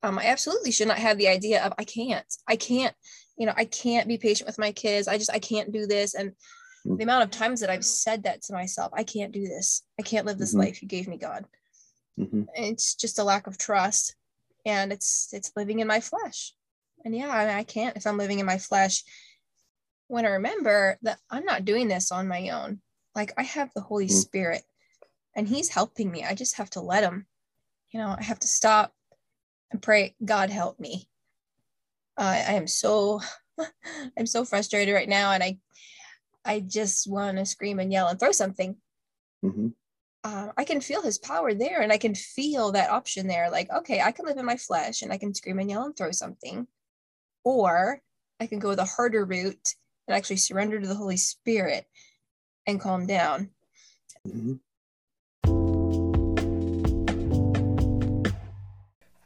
Um, 0.03 0.17
I 0.17 0.25
absolutely 0.27 0.71
should 0.71 0.87
not 0.87 0.97
have 0.97 1.17
the 1.17 1.27
idea 1.27 1.63
of 1.63 1.73
I 1.77 1.83
can't, 1.83 2.25
I 2.47 2.55
can't, 2.55 2.95
you 3.37 3.45
know, 3.45 3.53
I 3.55 3.65
can't 3.65 4.07
be 4.07 4.17
patient 4.17 4.47
with 4.47 4.57
my 4.57 4.71
kids. 4.71 5.07
I 5.07 5.17
just, 5.17 5.31
I 5.31 5.39
can't 5.39 5.71
do 5.71 5.85
this. 5.85 6.15
And 6.15 6.31
mm-hmm. 6.31 6.95
the 6.95 7.03
amount 7.03 7.23
of 7.23 7.31
times 7.31 7.59
that 7.59 7.69
I've 7.69 7.85
said 7.85 8.23
that 8.23 8.41
to 8.43 8.53
myself, 8.53 8.91
I 8.95 9.03
can't 9.03 9.33
do 9.33 9.43
this. 9.43 9.83
I 9.99 10.03
can't 10.03 10.25
live 10.25 10.37
this 10.37 10.51
mm-hmm. 10.51 10.61
life 10.61 10.81
you 10.81 10.87
gave 10.87 11.07
me, 11.07 11.17
God. 11.17 11.45
Mm-hmm. 12.19 12.43
It's 12.55 12.95
just 12.95 13.19
a 13.19 13.23
lack 13.23 13.47
of 13.47 13.57
trust, 13.57 14.15
and 14.65 14.91
it's 14.91 15.29
it's 15.33 15.51
living 15.55 15.79
in 15.79 15.87
my 15.87 15.99
flesh. 15.99 16.53
And 17.03 17.15
yeah, 17.15 17.29
I, 17.29 17.59
I 17.59 17.63
can't 17.63 17.97
if 17.97 18.05
I'm 18.05 18.17
living 18.17 18.39
in 18.39 18.45
my 18.45 18.57
flesh. 18.57 19.03
When 20.07 20.25
I 20.25 20.29
remember 20.29 20.97
that 21.03 21.19
I'm 21.29 21.45
not 21.45 21.65
doing 21.65 21.87
this 21.87 22.11
on 22.11 22.27
my 22.27 22.49
own, 22.49 22.81
like 23.15 23.33
I 23.37 23.43
have 23.43 23.71
the 23.73 23.81
Holy 23.81 24.05
mm-hmm. 24.05 24.15
Spirit, 24.15 24.61
and 25.35 25.47
He's 25.47 25.69
helping 25.69 26.11
me. 26.11 26.23
I 26.23 26.35
just 26.35 26.57
have 26.57 26.69
to 26.71 26.81
let 26.81 27.03
Him. 27.03 27.25
You 27.91 27.99
know, 27.99 28.15
I 28.17 28.23
have 28.23 28.39
to 28.39 28.47
stop 28.47 28.93
and 29.71 29.81
pray, 29.81 30.15
God 30.23 30.49
help 30.49 30.79
me. 30.79 31.07
Uh, 32.17 32.43
I 32.47 32.53
am 32.53 32.67
so, 32.67 33.21
I'm 34.17 34.25
so 34.25 34.45
frustrated 34.45 34.93
right 34.93 35.09
now, 35.09 35.31
and 35.31 35.43
I, 35.43 35.59
I 36.45 36.59
just 36.59 37.09
want 37.09 37.37
to 37.37 37.45
scream 37.45 37.79
and 37.79 37.91
yell 37.91 38.07
and 38.07 38.19
throw 38.19 38.31
something. 38.31 38.75
Mm-hmm. 39.43 39.67
Uh, 40.23 40.49
I 40.55 40.65
can 40.65 40.81
feel 40.81 41.01
His 41.01 41.17
power 41.17 41.53
there, 41.53 41.81
and 41.81 41.91
I 41.91 41.97
can 41.97 42.15
feel 42.15 42.71
that 42.73 42.91
option 42.91 43.27
there. 43.27 43.49
Like, 43.49 43.71
okay, 43.71 44.01
I 44.01 44.11
can 44.11 44.25
live 44.25 44.37
in 44.37 44.45
my 44.45 44.57
flesh, 44.57 45.01
and 45.01 45.11
I 45.11 45.17
can 45.17 45.33
scream 45.33 45.59
and 45.59 45.69
yell 45.69 45.85
and 45.85 45.95
throw 45.95 46.11
something, 46.11 46.67
or 47.43 48.01
I 48.39 48.47
can 48.47 48.59
go 48.59 48.75
the 48.75 48.85
harder 48.85 49.25
route 49.25 49.75
and 50.07 50.17
actually 50.17 50.37
surrender 50.37 50.79
to 50.79 50.87
the 50.87 50.95
Holy 50.95 51.17
Spirit 51.17 51.85
and 52.67 52.79
calm 52.79 53.05
down. 53.07 53.49
Mm-hmm. 54.27 54.53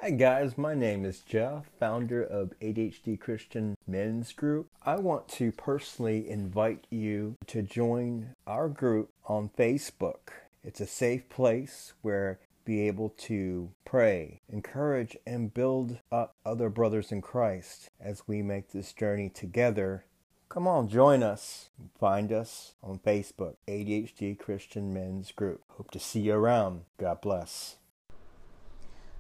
Hi 0.05 0.11
guys, 0.11 0.55
my 0.55 0.75
name 0.75 1.03
is 1.03 1.21
Jeff, 1.21 1.65
founder 1.79 2.21
of 2.23 2.53
ADHD 2.61 3.19
Christian 3.19 3.75
Men's 3.87 4.33
Group. 4.33 4.67
I 4.83 4.97
want 4.97 5.27
to 5.29 5.51
personally 5.51 6.29
invite 6.29 6.85
you 6.91 7.37
to 7.47 7.63
join 7.63 8.35
our 8.45 8.69
group 8.69 9.09
on 9.25 9.49
Facebook. 9.57 10.29
It's 10.63 10.79
a 10.79 10.85
safe 10.85 11.27
place 11.27 11.93
where 12.03 12.37
be 12.65 12.87
able 12.87 13.15
to 13.17 13.71
pray, 13.83 14.41
encourage, 14.47 15.17
and 15.25 15.51
build 15.51 15.97
up 16.11 16.35
other 16.45 16.69
brothers 16.69 17.11
in 17.11 17.23
Christ 17.23 17.89
as 17.99 18.27
we 18.27 18.43
make 18.43 18.73
this 18.73 18.93
journey 18.93 19.29
together. 19.29 20.05
Come 20.49 20.67
on, 20.67 20.87
join 20.87 21.23
us. 21.23 21.71
Find 21.99 22.31
us 22.31 22.75
on 22.83 22.99
Facebook, 22.99 23.55
ADHD 23.67 24.37
Christian 24.37 24.93
Men's 24.93 25.31
Group. 25.31 25.63
Hope 25.69 25.89
to 25.89 25.99
see 25.99 26.19
you 26.19 26.35
around. 26.35 26.81
God 26.99 27.21
bless. 27.21 27.77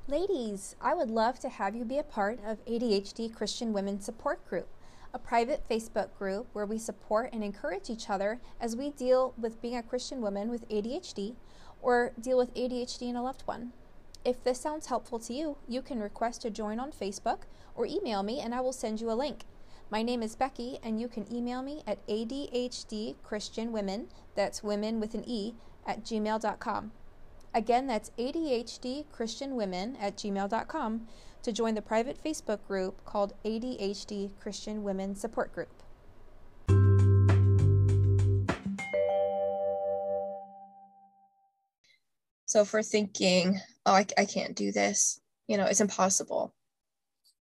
Ladies, 0.07 0.75
I 0.79 0.93
would 0.93 1.09
love 1.09 1.39
to 1.39 1.49
have 1.49 1.75
you 1.75 1.83
be 1.83 1.97
a 1.97 2.03
part 2.03 2.39
of 2.45 2.63
ADHD 2.65 3.33
Christian 3.33 3.73
Women 3.73 3.99
Support 3.99 4.47
Group, 4.47 4.67
a 5.11 5.17
private 5.17 5.67
Facebook 5.67 6.15
group 6.19 6.45
where 6.53 6.67
we 6.67 6.77
support 6.77 7.31
and 7.33 7.43
encourage 7.43 7.89
each 7.89 8.07
other 8.07 8.39
as 8.61 8.75
we 8.75 8.91
deal 8.91 9.33
with 9.35 9.63
being 9.63 9.77
a 9.77 9.81
Christian 9.81 10.21
woman 10.21 10.51
with 10.51 10.69
ADHD 10.69 11.33
or 11.81 12.11
deal 12.21 12.37
with 12.37 12.53
ADHD 12.53 13.09
in 13.09 13.15
a 13.15 13.23
loved 13.23 13.41
one. 13.47 13.73
If 14.23 14.43
this 14.43 14.61
sounds 14.61 14.85
helpful 14.85 15.17
to 15.21 15.33
you, 15.33 15.57
you 15.67 15.81
can 15.81 15.99
request 15.99 16.43
to 16.43 16.51
join 16.51 16.79
on 16.79 16.91
Facebook 16.91 17.39
or 17.73 17.87
email 17.87 18.21
me 18.21 18.39
and 18.39 18.53
I 18.53 18.61
will 18.61 18.73
send 18.73 19.01
you 19.01 19.09
a 19.09 19.13
link. 19.13 19.45
My 19.89 20.03
name 20.03 20.21
is 20.21 20.35
Becky, 20.35 20.77
and 20.83 21.01
you 21.01 21.07
can 21.07 21.25
email 21.33 21.63
me 21.63 21.81
at 21.87 22.05
ADHDChristianWomen, 22.05 24.05
that's 24.35 24.63
women 24.63 24.99
with 24.99 25.15
an 25.15 25.27
E, 25.27 25.55
at 25.83 26.03
gmail.com. 26.03 26.91
Again, 27.55 27.87
that's 27.87 28.11
ADHD 28.19 29.09
Christian 29.13 29.55
Women 29.55 29.95
at 29.95 30.17
gmail.com 30.17 31.07
to 31.41 31.51
join 31.53 31.73
the 31.73 31.81
private 31.81 32.21
Facebook 32.21 32.59
group 32.67 33.05
called 33.05 33.31
ADHD 33.45 34.31
Christian 34.41 34.83
Women 34.83 35.15
Support 35.15 35.53
Group. 35.53 35.69
So, 42.45 42.65
for 42.65 42.83
thinking, 42.83 43.61
oh, 43.85 43.93
I, 43.93 44.05
I 44.17 44.25
can't 44.25 44.53
do 44.53 44.73
this, 44.73 45.21
you 45.47 45.55
know, 45.55 45.65
it's 45.65 45.79
impossible, 45.79 46.53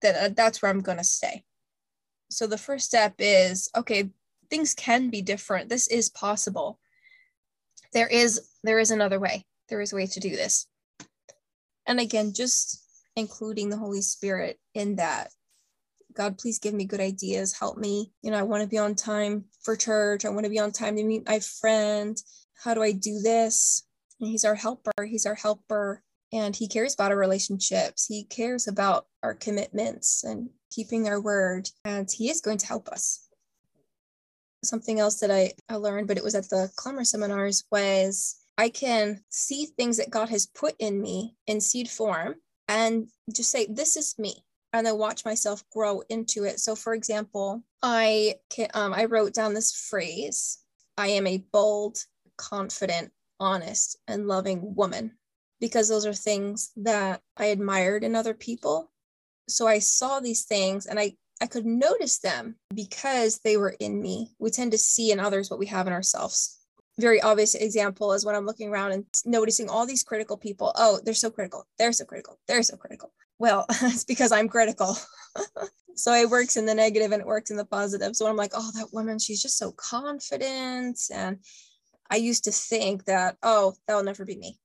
then 0.04 0.16
uh, 0.16 0.34
that's 0.36 0.62
where 0.62 0.70
I'm 0.70 0.82
going 0.82 1.00
to 1.00 1.04
stay. 1.04 1.44
So, 2.30 2.46
the 2.46 2.60
first 2.60 2.86
step 2.86 3.16
is 3.18 3.68
okay, 3.76 4.12
things 4.52 4.76
can 4.76 5.10
be 5.10 5.24
different. 5.24 5.70
This 5.70 5.88
is 5.88 6.10
possible. 6.10 6.80
There 7.94 8.08
is 8.08 8.42
there 8.64 8.78
is 8.78 8.92
another 8.92 9.20
way 9.20 9.46
there 9.74 9.82
is 9.82 9.92
a 9.92 9.96
way 9.96 10.06
to 10.06 10.20
do 10.20 10.30
this. 10.30 10.68
And 11.88 12.00
again, 12.00 12.34
just 12.36 12.80
including 13.16 13.72
the 13.72 13.78
Holy 13.78 14.02
Spirit 14.02 14.60
in 14.76 14.98
that. 14.98 15.32
God, 16.14 16.38
please 16.38 16.60
give 16.60 16.76
me 16.76 16.86
good 16.86 17.00
ideas. 17.00 17.58
Help 17.58 17.80
me. 17.80 18.12
You 18.22 18.30
know, 18.30 18.38
I 18.38 18.44
want 18.44 18.62
to 18.62 18.70
be 18.70 18.78
on 18.78 18.94
time 18.94 19.46
for 19.64 19.76
church. 19.76 20.26
I 20.26 20.30
want 20.30 20.44
to 20.44 20.52
be 20.52 20.60
on 20.60 20.72
time 20.72 20.96
to 20.98 21.04
meet 21.04 21.28
my 21.28 21.40
friend. 21.40 22.16
How 22.64 22.76
do 22.76 22.84
I 22.84 22.92
do 22.92 23.20
this? 23.20 23.84
And 24.22 24.30
he's 24.30 24.46
our 24.46 24.54
helper. 24.54 25.06
He's 25.06 25.26
our 25.26 25.34
helper. 25.34 26.04
And 26.32 26.56
he 26.56 26.68
cares 26.68 26.94
about 26.94 27.12
our 27.12 27.18
relationships. 27.18 28.06
He 28.06 28.26
cares 28.26 28.68
about 28.68 29.08
our 29.24 29.34
commitments 29.34 30.24
and 30.24 30.52
keeping 30.70 31.08
our 31.08 31.20
word. 31.20 31.68
And 31.84 32.08
he 32.12 32.30
is 32.30 32.42
going 32.42 32.60
to 32.60 32.68
help 32.68 32.90
us. 32.90 33.28
Something 34.64 35.00
else 35.00 35.20
that 35.22 35.32
I, 35.32 35.54
I 35.68 35.78
learned, 35.78 36.08
but 36.08 36.18
it 36.18 36.24
was 36.24 36.36
at 36.36 36.48
the 36.52 36.70
Klemmer 36.78 37.08
seminars, 37.08 37.64
was 37.72 38.36
I 38.58 38.70
can 38.70 39.24
see 39.30 39.66
things 39.66 39.98
that 39.98 40.12
God 40.12 40.30
has 40.30 40.46
put 40.46 40.76
in 40.80 41.02
me 41.02 41.36
in 41.48 41.60
seed 41.60 41.90
form 41.90 42.36
and 42.68 43.08
just 43.34 43.52
say, 43.52 43.68
This 43.70 43.98
is 43.98 44.16
me. 44.18 44.44
And 44.72 44.88
then 44.88 44.98
watch 44.98 45.24
myself 45.24 45.64
grow 45.72 46.02
into 46.10 46.46
it. 46.46 46.60
So, 46.60 46.76
for 46.76 46.96
example, 46.96 47.64
I 47.84 48.36
can, 48.50 48.70
um, 48.74 48.94
I 48.94 49.06
wrote 49.06 49.34
down 49.34 49.54
this 49.54 49.72
phrase 49.72 50.60
I 50.98 51.08
am 51.10 51.28
a 51.28 51.44
bold, 51.52 52.00
confident, 52.38 53.12
honest, 53.40 53.98
and 54.08 54.28
loving 54.28 54.76
woman 54.76 55.12
because 55.60 55.90
those 55.90 56.06
are 56.06 56.14
things 56.14 56.72
that 56.78 57.22
I 57.38 57.46
admired 57.46 58.04
in 58.04 58.16
other 58.16 58.34
people. 58.34 58.92
So 59.48 59.68
I 59.68 59.80
saw 59.80 60.20
these 60.20 60.44
things 60.44 60.86
and 60.86 61.00
I, 61.00 61.14
I 61.42 61.48
could 61.48 61.66
notice 61.66 62.20
them 62.20 62.56
because 62.74 63.40
they 63.44 63.58
were 63.58 63.76
in 63.80 64.02
me. 64.02 64.32
We 64.40 64.50
tend 64.50 64.72
to 64.72 64.78
see 64.78 65.12
in 65.12 65.20
others 65.20 65.50
what 65.50 65.60
we 65.60 65.68
have 65.68 65.88
in 65.88 65.94
ourselves 65.94 66.63
very 67.00 67.22
obvious 67.22 67.56
example 67.56 68.14
is 68.14 68.26
when 68.26 68.36
I'm 68.36 68.46
looking 68.46 68.70
around 68.70 68.92
and 68.92 69.06
noticing 69.26 69.70
all 69.70 69.86
these 69.86 70.04
critical 70.04 70.38
people. 70.38 70.72
Oh, 70.76 71.00
they're 71.04 71.14
so 71.14 71.32
critical. 71.32 71.66
They're 71.80 71.94
so 71.94 72.06
critical. 72.06 72.40
They're 72.48 72.64
so 72.64 72.78
critical. 72.78 73.12
Well, 73.40 73.66
it's 73.82 74.04
because 74.04 74.32
I'm 74.32 74.48
critical. 74.48 74.96
so 75.96 76.14
it 76.14 76.30
works 76.30 76.56
in 76.56 76.66
the 76.66 76.76
negative 76.76 77.12
and 77.12 77.22
it 77.22 77.28
works 77.28 77.50
in 77.50 77.58
the 77.58 77.66
positive. 77.66 78.16
So 78.16 78.28
I'm 78.28 78.36
like, 78.36 78.52
oh, 78.54 78.72
that 78.76 78.94
woman, 78.94 79.18
she's 79.18 79.42
just 79.42 79.58
so 79.58 79.72
confident. 79.72 81.00
And 81.12 81.40
I 82.12 82.18
used 82.18 82.44
to 82.44 82.52
think 82.52 83.06
that, 83.06 83.38
oh, 83.42 83.74
that'll 83.88 84.04
never 84.04 84.24
be 84.24 84.36
me. 84.36 84.60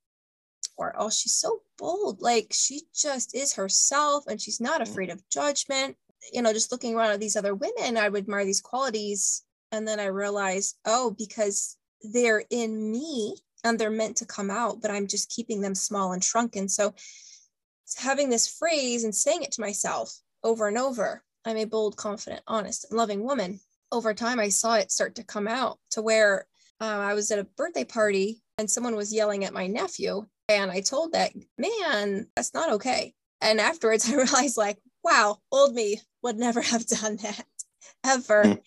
Or, 0.76 0.94
oh, 0.98 1.10
she's 1.10 1.34
so 1.34 1.62
bold. 1.78 2.20
Like 2.20 2.48
she 2.52 2.82
just 2.94 3.34
is 3.34 3.54
herself 3.54 4.24
and 4.26 4.40
she's 4.40 4.60
not 4.60 4.80
mm. 4.80 4.88
afraid 4.88 5.08
of 5.08 5.26
judgment. 5.30 5.96
You 6.30 6.42
know, 6.42 6.52
just 6.52 6.70
looking 6.70 6.94
around 6.94 7.12
at 7.12 7.20
these 7.20 7.36
other 7.36 7.54
women, 7.54 7.96
I 7.96 8.10
would 8.10 8.24
admire 8.24 8.44
these 8.44 8.60
qualities. 8.60 9.44
And 9.72 9.88
then 9.88 9.98
I 9.98 10.06
realized, 10.06 10.76
oh, 10.84 11.14
because 11.16 11.77
they're 12.02 12.44
in 12.50 12.90
me 12.90 13.36
and 13.64 13.78
they're 13.78 13.90
meant 13.90 14.16
to 14.18 14.26
come 14.26 14.50
out, 14.50 14.80
but 14.80 14.90
I'm 14.90 15.06
just 15.06 15.30
keeping 15.30 15.60
them 15.60 15.74
small 15.74 16.12
and 16.12 16.22
shrunken. 16.22 16.68
So 16.68 16.94
having 17.96 18.30
this 18.30 18.48
phrase 18.48 19.04
and 19.04 19.14
saying 19.14 19.42
it 19.42 19.52
to 19.52 19.60
myself 19.60 20.14
over 20.44 20.68
and 20.68 20.78
over 20.78 21.22
I'm 21.44 21.56
a 21.56 21.64
bold, 21.64 21.96
confident, 21.96 22.42
honest, 22.46 22.84
and 22.90 22.98
loving 22.98 23.24
woman. 23.24 23.60
Over 23.90 24.12
time, 24.12 24.38
I 24.38 24.50
saw 24.50 24.74
it 24.74 24.92
start 24.92 25.14
to 25.14 25.24
come 25.24 25.48
out 25.48 25.78
to 25.92 26.02
where 26.02 26.46
uh, 26.80 26.84
I 26.84 27.14
was 27.14 27.30
at 27.30 27.38
a 27.38 27.44
birthday 27.44 27.84
party 27.84 28.42
and 28.58 28.70
someone 28.70 28.96
was 28.96 29.14
yelling 29.14 29.44
at 29.44 29.54
my 29.54 29.66
nephew. 29.66 30.26
And 30.50 30.70
I 30.70 30.80
told 30.80 31.12
that, 31.12 31.32
man, 31.56 32.26
that's 32.36 32.52
not 32.52 32.72
okay. 32.72 33.14
And 33.40 33.60
afterwards, 33.60 34.08
I 34.12 34.16
realized, 34.16 34.58
like, 34.58 34.78
wow, 35.02 35.38
old 35.50 35.74
me 35.74 36.00
would 36.22 36.36
never 36.36 36.60
have 36.60 36.86
done 36.86 37.16
that 37.22 37.46
ever. 38.04 38.44
Mm. 38.44 38.60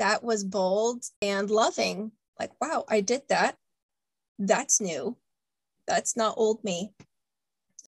That 0.00 0.24
was 0.24 0.42
bold 0.42 1.04
and 1.22 1.48
loving 1.48 2.10
like, 2.38 2.52
wow, 2.60 2.84
I 2.88 3.00
did 3.00 3.22
that. 3.28 3.56
That's 4.38 4.80
new. 4.80 5.16
That's 5.86 6.16
not 6.16 6.34
old 6.36 6.62
me. 6.62 6.92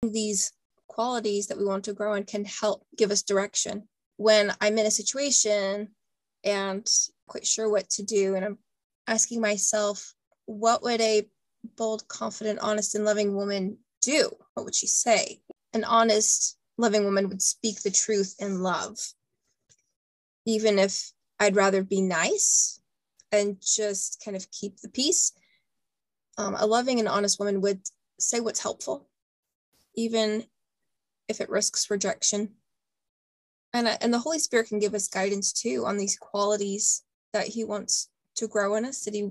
These 0.02 0.52
qualities 0.88 1.46
that 1.46 1.58
we 1.58 1.64
want 1.64 1.84
to 1.84 1.92
grow 1.92 2.14
in 2.14 2.24
can 2.24 2.44
help 2.44 2.84
give 2.96 3.10
us 3.10 3.22
direction. 3.22 3.88
When 4.16 4.52
I'm 4.60 4.78
in 4.78 4.86
a 4.86 4.90
situation 4.90 5.88
and 6.44 6.88
quite 7.28 7.46
sure 7.46 7.70
what 7.70 7.88
to 7.90 8.02
do, 8.02 8.34
and 8.34 8.44
I'm 8.44 8.58
asking 9.06 9.40
myself, 9.40 10.14
what 10.46 10.82
would 10.82 11.00
a 11.00 11.28
bold, 11.76 12.08
confident, 12.08 12.58
honest, 12.60 12.94
and 12.94 13.04
loving 13.04 13.34
woman 13.36 13.78
do? 14.02 14.30
What 14.54 14.64
would 14.64 14.74
she 14.74 14.86
say? 14.86 15.40
An 15.72 15.84
honest, 15.84 16.56
loving 16.76 17.04
woman 17.04 17.28
would 17.28 17.42
speak 17.42 17.82
the 17.82 17.90
truth 17.90 18.34
in 18.38 18.60
love. 18.60 18.98
Even 20.46 20.78
if 20.78 21.12
I'd 21.38 21.56
rather 21.56 21.82
be 21.82 22.00
nice 22.00 22.80
and 23.32 23.56
just 23.60 24.22
kind 24.24 24.36
of 24.36 24.50
keep 24.50 24.80
the 24.80 24.88
peace. 24.88 25.32
Um, 26.38 26.56
a 26.58 26.66
loving 26.66 26.98
and 26.98 27.08
honest 27.08 27.38
woman 27.38 27.60
would 27.60 27.80
say 28.18 28.40
what's 28.40 28.62
helpful, 28.62 29.08
even 29.94 30.44
if 31.28 31.40
it 31.40 31.50
risks 31.50 31.90
rejection. 31.90 32.50
And, 33.72 33.86
uh, 33.86 33.96
and 34.00 34.12
the 34.12 34.18
Holy 34.18 34.38
Spirit 34.38 34.68
can 34.68 34.78
give 34.78 34.94
us 34.94 35.08
guidance 35.08 35.52
too 35.52 35.84
on 35.86 35.96
these 35.96 36.16
qualities 36.16 37.04
that 37.32 37.46
He 37.46 37.64
wants 37.64 38.08
to 38.36 38.48
grow 38.48 38.74
in 38.74 38.84
us, 38.84 39.04
that 39.04 39.14
He 39.14 39.30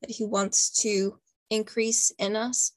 that 0.00 0.10
He 0.10 0.24
wants 0.24 0.70
to 0.82 1.18
increase 1.50 2.10
in 2.18 2.36
us. 2.36 2.72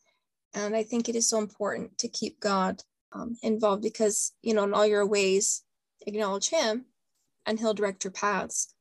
And 0.54 0.76
I 0.76 0.84
think 0.84 1.08
it 1.08 1.16
is 1.16 1.30
so 1.30 1.40
important 1.40 1.98
to 2.00 2.08
keep 2.08 2.40
God 2.40 2.82
um, 3.12 3.36
involved 3.44 3.84
because, 3.84 4.34
you 4.42 4.54
know, 4.54 4.64
in 4.64 4.74
all 4.74 4.88
your 4.88 5.06
ways, 5.06 5.64
acknowledge 6.06 6.50
Him 6.50 6.86
and 7.46 7.60
He'll 7.60 7.74
direct 7.74 8.04
your 8.04 8.12
paths. 8.12 8.74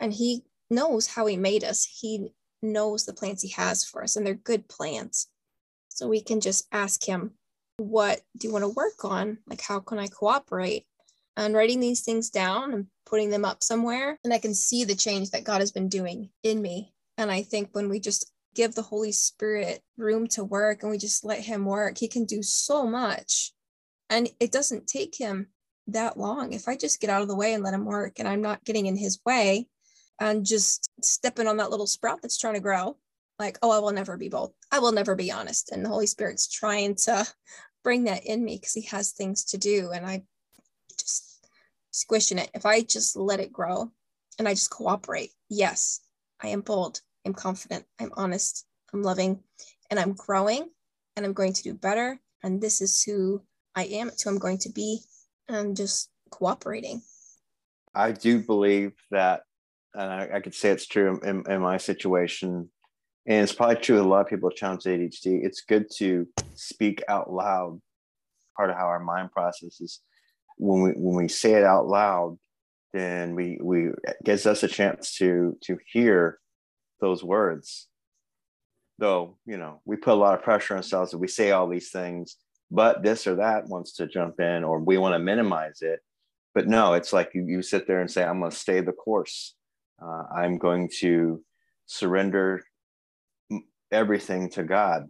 And 0.00 0.12
He 0.12 0.42
knows 0.70 1.06
how 1.06 1.26
He 1.26 1.36
made 1.36 1.64
us, 1.64 1.84
He 2.00 2.32
knows 2.62 3.04
the 3.04 3.12
plans 3.12 3.42
He 3.42 3.50
has 3.50 3.84
for 3.84 4.02
us, 4.02 4.16
and 4.16 4.26
they're 4.26 4.34
good 4.34 4.68
plans. 4.68 5.28
So 5.88 6.08
we 6.08 6.20
can 6.20 6.40
just 6.40 6.66
ask 6.72 7.04
Him, 7.04 7.32
What 7.78 8.20
do 8.36 8.46
you 8.46 8.52
want 8.52 8.64
to 8.64 8.68
work 8.68 9.04
on? 9.04 9.38
Like, 9.46 9.60
how 9.60 9.80
can 9.80 9.98
I 9.98 10.08
cooperate? 10.08 10.84
And 11.36 11.54
writing 11.54 11.80
these 11.80 12.00
things 12.00 12.30
down 12.30 12.72
and 12.72 12.86
putting 13.04 13.30
them 13.30 13.44
up 13.44 13.62
somewhere, 13.62 14.18
and 14.24 14.32
I 14.32 14.38
can 14.38 14.54
see 14.54 14.84
the 14.84 14.94
change 14.94 15.30
that 15.30 15.44
God 15.44 15.60
has 15.60 15.70
been 15.70 15.88
doing 15.88 16.30
in 16.42 16.62
me. 16.62 16.94
And 17.18 17.30
I 17.30 17.42
think 17.42 17.70
when 17.72 17.88
we 17.88 18.00
just 18.00 18.32
give 18.54 18.74
the 18.74 18.82
Holy 18.82 19.12
Spirit 19.12 19.82
room 19.98 20.26
to 20.28 20.42
work 20.42 20.82
and 20.82 20.90
we 20.90 20.98
just 20.98 21.24
let 21.24 21.40
Him 21.40 21.66
work, 21.66 21.98
He 21.98 22.08
can 22.08 22.24
do 22.24 22.42
so 22.42 22.86
much. 22.86 23.52
And 24.08 24.30
it 24.40 24.50
doesn't 24.50 24.86
take 24.86 25.16
Him 25.16 25.48
that 25.88 26.16
long. 26.16 26.52
If 26.52 26.68
I 26.68 26.76
just 26.76 27.00
get 27.00 27.10
out 27.10 27.22
of 27.22 27.28
the 27.28 27.36
way 27.36 27.52
and 27.52 27.62
let 27.62 27.74
Him 27.74 27.84
work 27.84 28.18
and 28.18 28.26
I'm 28.26 28.42
not 28.42 28.64
getting 28.64 28.86
in 28.86 28.96
His 28.96 29.20
way 29.24 29.68
and 30.20 30.44
just 30.44 30.88
stepping 31.02 31.46
on 31.46 31.58
that 31.58 31.70
little 31.70 31.86
sprout 31.86 32.22
that's 32.22 32.38
trying 32.38 32.54
to 32.54 32.60
grow, 32.60 32.96
like, 33.38 33.58
oh, 33.62 33.70
I 33.70 33.78
will 33.78 33.92
never 33.92 34.16
be 34.16 34.28
bold. 34.28 34.54
I 34.70 34.78
will 34.78 34.92
never 34.92 35.14
be 35.14 35.30
honest. 35.30 35.70
And 35.72 35.84
the 35.84 35.88
Holy 35.88 36.06
Spirit's 36.06 36.48
trying 36.48 36.94
to 37.04 37.26
bring 37.84 38.04
that 38.04 38.24
in 38.24 38.44
me 38.44 38.56
because 38.56 38.72
He 38.72 38.82
has 38.82 39.12
things 39.12 39.44
to 39.46 39.58
do. 39.58 39.90
And 39.92 40.06
I 40.06 40.22
just 40.98 41.46
squishing 41.90 42.38
it. 42.38 42.50
If 42.54 42.66
I 42.66 42.82
just 42.82 43.16
let 43.16 43.40
it 43.40 43.52
grow 43.52 43.90
and 44.38 44.48
I 44.48 44.52
just 44.52 44.70
cooperate, 44.70 45.30
yes, 45.48 46.00
I 46.42 46.48
am 46.48 46.62
bold. 46.62 47.00
I'm 47.24 47.34
confident, 47.34 47.84
I'm 48.00 48.12
honest, 48.16 48.64
I'm 48.92 49.02
loving, 49.02 49.40
and 49.90 49.98
I'm 49.98 50.12
growing 50.12 50.68
and 51.16 51.26
I'm 51.26 51.32
going 51.32 51.52
to 51.54 51.62
do 51.62 51.74
better. 51.74 52.20
And 52.42 52.60
this 52.60 52.80
is 52.80 53.02
who 53.02 53.42
I 53.74 53.84
am, 53.84 54.08
it's 54.08 54.22
who 54.22 54.30
I'm 54.30 54.38
going 54.38 54.58
to 54.58 54.70
be, 54.70 55.00
and 55.48 55.76
just 55.76 56.08
cooperating. 56.30 57.02
I 57.94 58.12
do 58.12 58.38
believe 58.40 58.92
that, 59.10 59.42
and 59.96 60.12
I, 60.12 60.28
I 60.34 60.40
could 60.40 60.54
say 60.54 60.70
it's 60.70 60.86
true 60.86 61.20
in, 61.24 61.44
in, 61.50 61.60
my 61.60 61.76
situation, 61.76 62.70
and 63.26 63.42
it's 63.42 63.52
probably 63.52 63.76
true 63.76 63.96
with 63.96 64.04
a 64.04 64.08
lot 64.08 64.20
of 64.20 64.28
people 64.28 64.48
with 64.48 64.56
challenged 64.56 64.86
ADHD. 64.86 65.44
It's 65.44 65.62
good 65.62 65.86
to 65.96 66.26
speak 66.54 67.02
out 67.08 67.32
loud. 67.32 67.80
Part 68.56 68.70
of 68.70 68.76
how 68.76 68.86
our 68.86 69.00
mind 69.00 69.32
processes 69.32 70.00
when 70.56 70.82
we 70.82 70.90
when 70.92 71.16
we 71.16 71.28
say 71.28 71.54
it 71.54 71.64
out 71.64 71.86
loud, 71.86 72.38
then 72.92 73.34
we 73.34 73.58
we 73.62 73.90
gives 74.24 74.46
us 74.46 74.62
a 74.62 74.68
chance 74.68 75.16
to 75.16 75.56
to 75.62 75.78
hear 75.86 76.38
those 77.00 77.22
words. 77.22 77.88
Though, 78.98 79.36
you 79.44 79.58
know, 79.58 79.82
we 79.84 79.96
put 79.96 80.14
a 80.14 80.16
lot 80.16 80.34
of 80.34 80.42
pressure 80.42 80.74
on 80.74 80.78
ourselves 80.78 81.10
that 81.10 81.18
we 81.18 81.28
say 81.28 81.50
all 81.50 81.68
these 81.68 81.90
things, 81.90 82.36
but 82.70 83.02
this 83.02 83.26
or 83.26 83.36
that 83.36 83.68
wants 83.68 83.92
to 83.94 84.06
jump 84.06 84.40
in 84.40 84.64
or 84.64 84.78
we 84.78 84.96
want 84.96 85.14
to 85.14 85.18
minimize 85.18 85.82
it. 85.82 86.00
But 86.54 86.66
no, 86.66 86.94
it's 86.94 87.12
like 87.12 87.32
you, 87.34 87.44
you 87.46 87.60
sit 87.60 87.86
there 87.86 88.00
and 88.00 88.10
say, 88.10 88.24
I'm 88.24 88.38
going 88.40 88.50
to 88.50 88.56
stay 88.56 88.80
the 88.80 88.92
course. 88.92 89.54
Uh, 90.02 90.24
I'm 90.34 90.58
going 90.58 90.90
to 91.00 91.42
surrender 91.86 92.62
everything 93.90 94.50
to 94.50 94.64
God, 94.64 95.04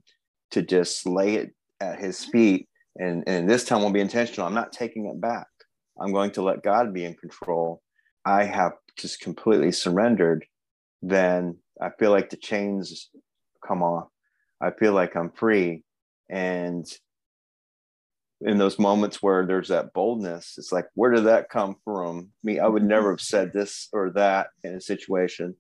to 0.51 0.63
just 0.63 1.07
lay 1.07 1.37
it 1.37 1.51
at 1.81 1.99
his 1.99 2.25
feet. 2.25 2.69
And, 2.97 3.25
and 3.27 3.49
this 3.49 3.65
time 3.65 3.83
will 3.83 3.93
be 3.93 4.01
intentional. 4.01 4.47
I'm 4.47 4.55
not 4.55 4.73
taking 4.73 5.07
it 5.07 5.21
back. 5.21 5.47
I'm 6.01 6.13
going 6.13 6.31
to 6.33 6.43
let 6.43 6.63
God 6.63 6.95
be 6.95 7.05
in 7.05 7.15
control. 7.15 7.83
I 8.25 8.45
have 8.45 8.73
just 8.97 9.21
completely 9.21 9.73
surrendered. 9.73 10.45
Then 11.03 11.59
I 11.81 11.91
feel 11.99 12.11
like 12.11 12.31
the 12.31 12.37
chains 12.37 13.11
come 13.67 13.83
off. 13.83 14.09
I 14.61 14.71
feel 14.71 14.93
like 14.93 15.17
I'm 15.17 15.31
free. 15.31 15.83
And 16.31 16.87
in 18.43 18.59
those 18.59 18.79
moments 18.79 19.23
where 19.23 19.47
there's 19.47 19.69
that 19.69 19.93
boldness, 19.93 20.55
it's 20.59 20.73
like, 20.73 20.87
where 20.95 21.11
did 21.11 21.25
that 21.25 21.49
come 21.49 21.77
from? 21.85 22.31
Me, 22.43 22.59
I 22.59 22.67
would 22.67 22.85
never 22.85 23.11
have 23.11 23.21
said 23.21 23.53
this 23.53 23.89
or 23.93 24.11
that 24.11 24.49
in 24.63 24.75
a 24.75 24.81
situation. 24.81 25.55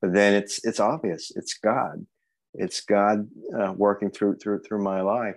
But 0.00 0.12
then 0.14 0.34
it's 0.34 0.64
it's 0.64 0.80
obvious. 0.80 1.32
It's 1.34 1.54
God. 1.54 2.06
It's 2.54 2.82
God 2.82 3.28
uh, 3.58 3.72
working 3.72 4.10
through 4.10 4.36
through 4.36 4.62
through 4.62 4.82
my 4.82 5.00
life. 5.00 5.36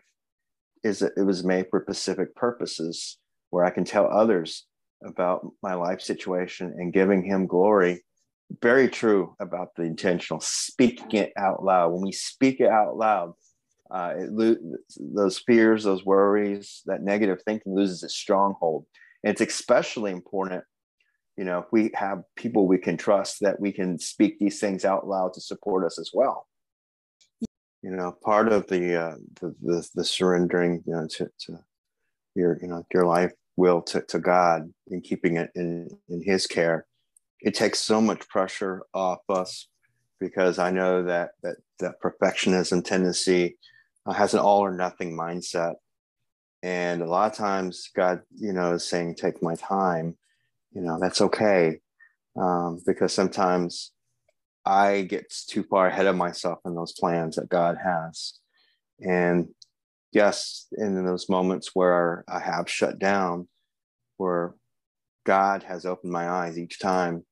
Is 0.84 1.02
it, 1.02 1.14
it 1.18 1.24
was 1.24 1.44
made 1.44 1.68
for 1.70 1.82
specific 1.82 2.36
purposes 2.36 3.18
where 3.50 3.66
I 3.66 3.70
can 3.70 3.86
tell 3.86 4.12
others 4.12 4.66
about 5.04 5.48
my 5.64 5.74
life 5.74 6.02
situation 6.02 6.74
and 6.78 6.94
giving 6.94 7.24
Him 7.24 7.48
glory 7.48 8.04
very 8.62 8.88
true 8.88 9.36
about 9.40 9.76
the 9.76 9.84
intentional 9.84 10.40
speaking 10.40 11.20
it 11.20 11.34
out 11.38 11.64
loud. 11.64 11.92
When 11.92 12.02
we 12.02 12.12
speak 12.12 12.60
it 12.60 12.70
out 12.70 12.98
loud, 12.98 13.34
uh, 13.92 14.14
lo- 14.18 14.78
those 15.00 15.40
fears, 15.40 15.84
those 15.84 16.06
worries, 16.06 16.82
that 16.86 17.04
negative 17.04 17.42
thinking 17.44 17.76
loses 17.76 18.04
its 18.04 18.16
stronghold. 18.16 18.86
And 19.24 19.32
it's 19.32 19.42
especially 19.42 20.12
important, 20.12 20.64
you 21.38 21.44
know, 21.44 21.60
if 21.60 21.66
we 21.72 21.92
have 21.94 22.24
people 22.36 22.68
we 22.68 22.78
can 22.78 22.98
trust 22.98 23.42
that 23.42 23.60
we 23.60 23.72
can 23.72 24.00
speak 24.00 24.40
these 24.40 24.60
things 24.60 24.86
out 24.86 25.08
loud 25.08 25.34
to 25.34 25.42
support 25.42 25.86
us 25.86 26.00
as 26.00 26.12
well. 26.14 26.48
You 27.84 27.92
know, 27.92 28.18
part 28.24 28.52
of 28.52 28.68
the 28.68 28.96
uh, 28.96 29.16
the, 29.40 29.56
the, 29.62 29.90
the 29.96 30.04
surrendering, 30.04 30.84
you 30.86 30.94
know, 30.94 31.08
to, 31.08 31.30
to 31.42 31.60
your 32.36 32.58
you 32.62 32.68
know 32.68 32.86
your 32.94 33.06
life 33.06 33.32
will 33.56 33.82
to, 33.84 34.02
to 34.02 34.20
God 34.20 34.72
and 34.90 35.04
keeping 35.04 35.38
it 35.38 35.52
in 35.56 35.90
in 36.10 36.22
His 36.22 36.48
care 36.48 36.86
it 37.42 37.54
takes 37.54 37.80
so 37.80 38.02
much 38.02 38.28
pressure 38.28 38.84
off 38.94 39.20
us 39.30 39.68
because 40.20 40.60
I 40.60 40.72
know 40.72 41.04
that 41.04 41.32
that 41.44 41.58
that 41.80 42.02
perfectionism 42.02 42.84
tendency 42.84 43.58
uh, 44.08 44.14
has 44.14 44.34
an 44.34 44.40
all 44.40 44.60
or 44.60 44.76
nothing 44.76 45.18
mindset, 45.18 45.76
and 46.64 47.02
a 47.02 47.06
lot 47.06 47.32
of 47.32 47.38
times 47.38 47.90
God, 47.96 48.22
you 48.36 48.54
know, 48.54 48.74
is 48.74 48.88
saying, 48.88 49.16
"Take 49.16 49.44
my 49.44 49.56
time," 49.56 50.18
you 50.72 50.82
know, 50.82 50.98
that's 51.00 51.22
okay, 51.22 51.80
um, 52.40 52.82
because 52.86 53.14
sometimes 53.14 53.92
I 54.66 55.04
get 55.04 55.34
too 55.50 55.64
far 55.64 55.88
ahead 55.88 56.08
of 56.08 56.16
myself 56.16 56.60
in 56.66 56.76
those 56.76 56.94
plans 56.94 57.36
that 57.36 57.50
God 57.50 57.78
has, 57.84 58.40
and 59.02 59.50
yes, 60.12 60.68
in 60.78 61.06
those 61.06 61.30
moments 61.30 61.72
where 61.74 62.24
I 62.28 62.40
have 62.40 62.70
shut 62.70 63.00
down, 63.00 63.48
where 64.18 64.56
God 65.26 65.64
has 65.64 65.86
opened 65.86 66.12
my 66.12 66.30
eyes 66.30 66.58
each 66.58 66.80
time 66.80 67.26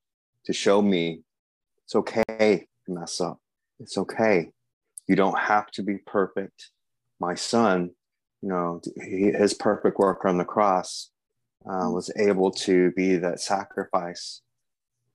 to 0.45 0.53
show 0.53 0.81
me 0.81 1.21
it's 1.85 1.95
okay 1.95 2.67
to 2.85 2.91
mess 2.91 3.21
up. 3.21 3.39
It's 3.79 3.97
okay. 3.97 4.51
You 5.07 5.15
don't 5.15 5.37
have 5.37 5.67
to 5.71 5.83
be 5.83 5.97
perfect. 5.97 6.71
My 7.19 7.35
son, 7.35 7.91
you 8.41 8.49
know, 8.49 8.81
he, 9.03 9.31
his 9.31 9.53
perfect 9.53 9.97
work 9.99 10.25
on 10.25 10.37
the 10.37 10.45
cross 10.45 11.09
uh, 11.65 11.89
was 11.89 12.11
able 12.17 12.51
to 12.51 12.91
be 12.91 13.17
that 13.17 13.39
sacrifice. 13.39 14.41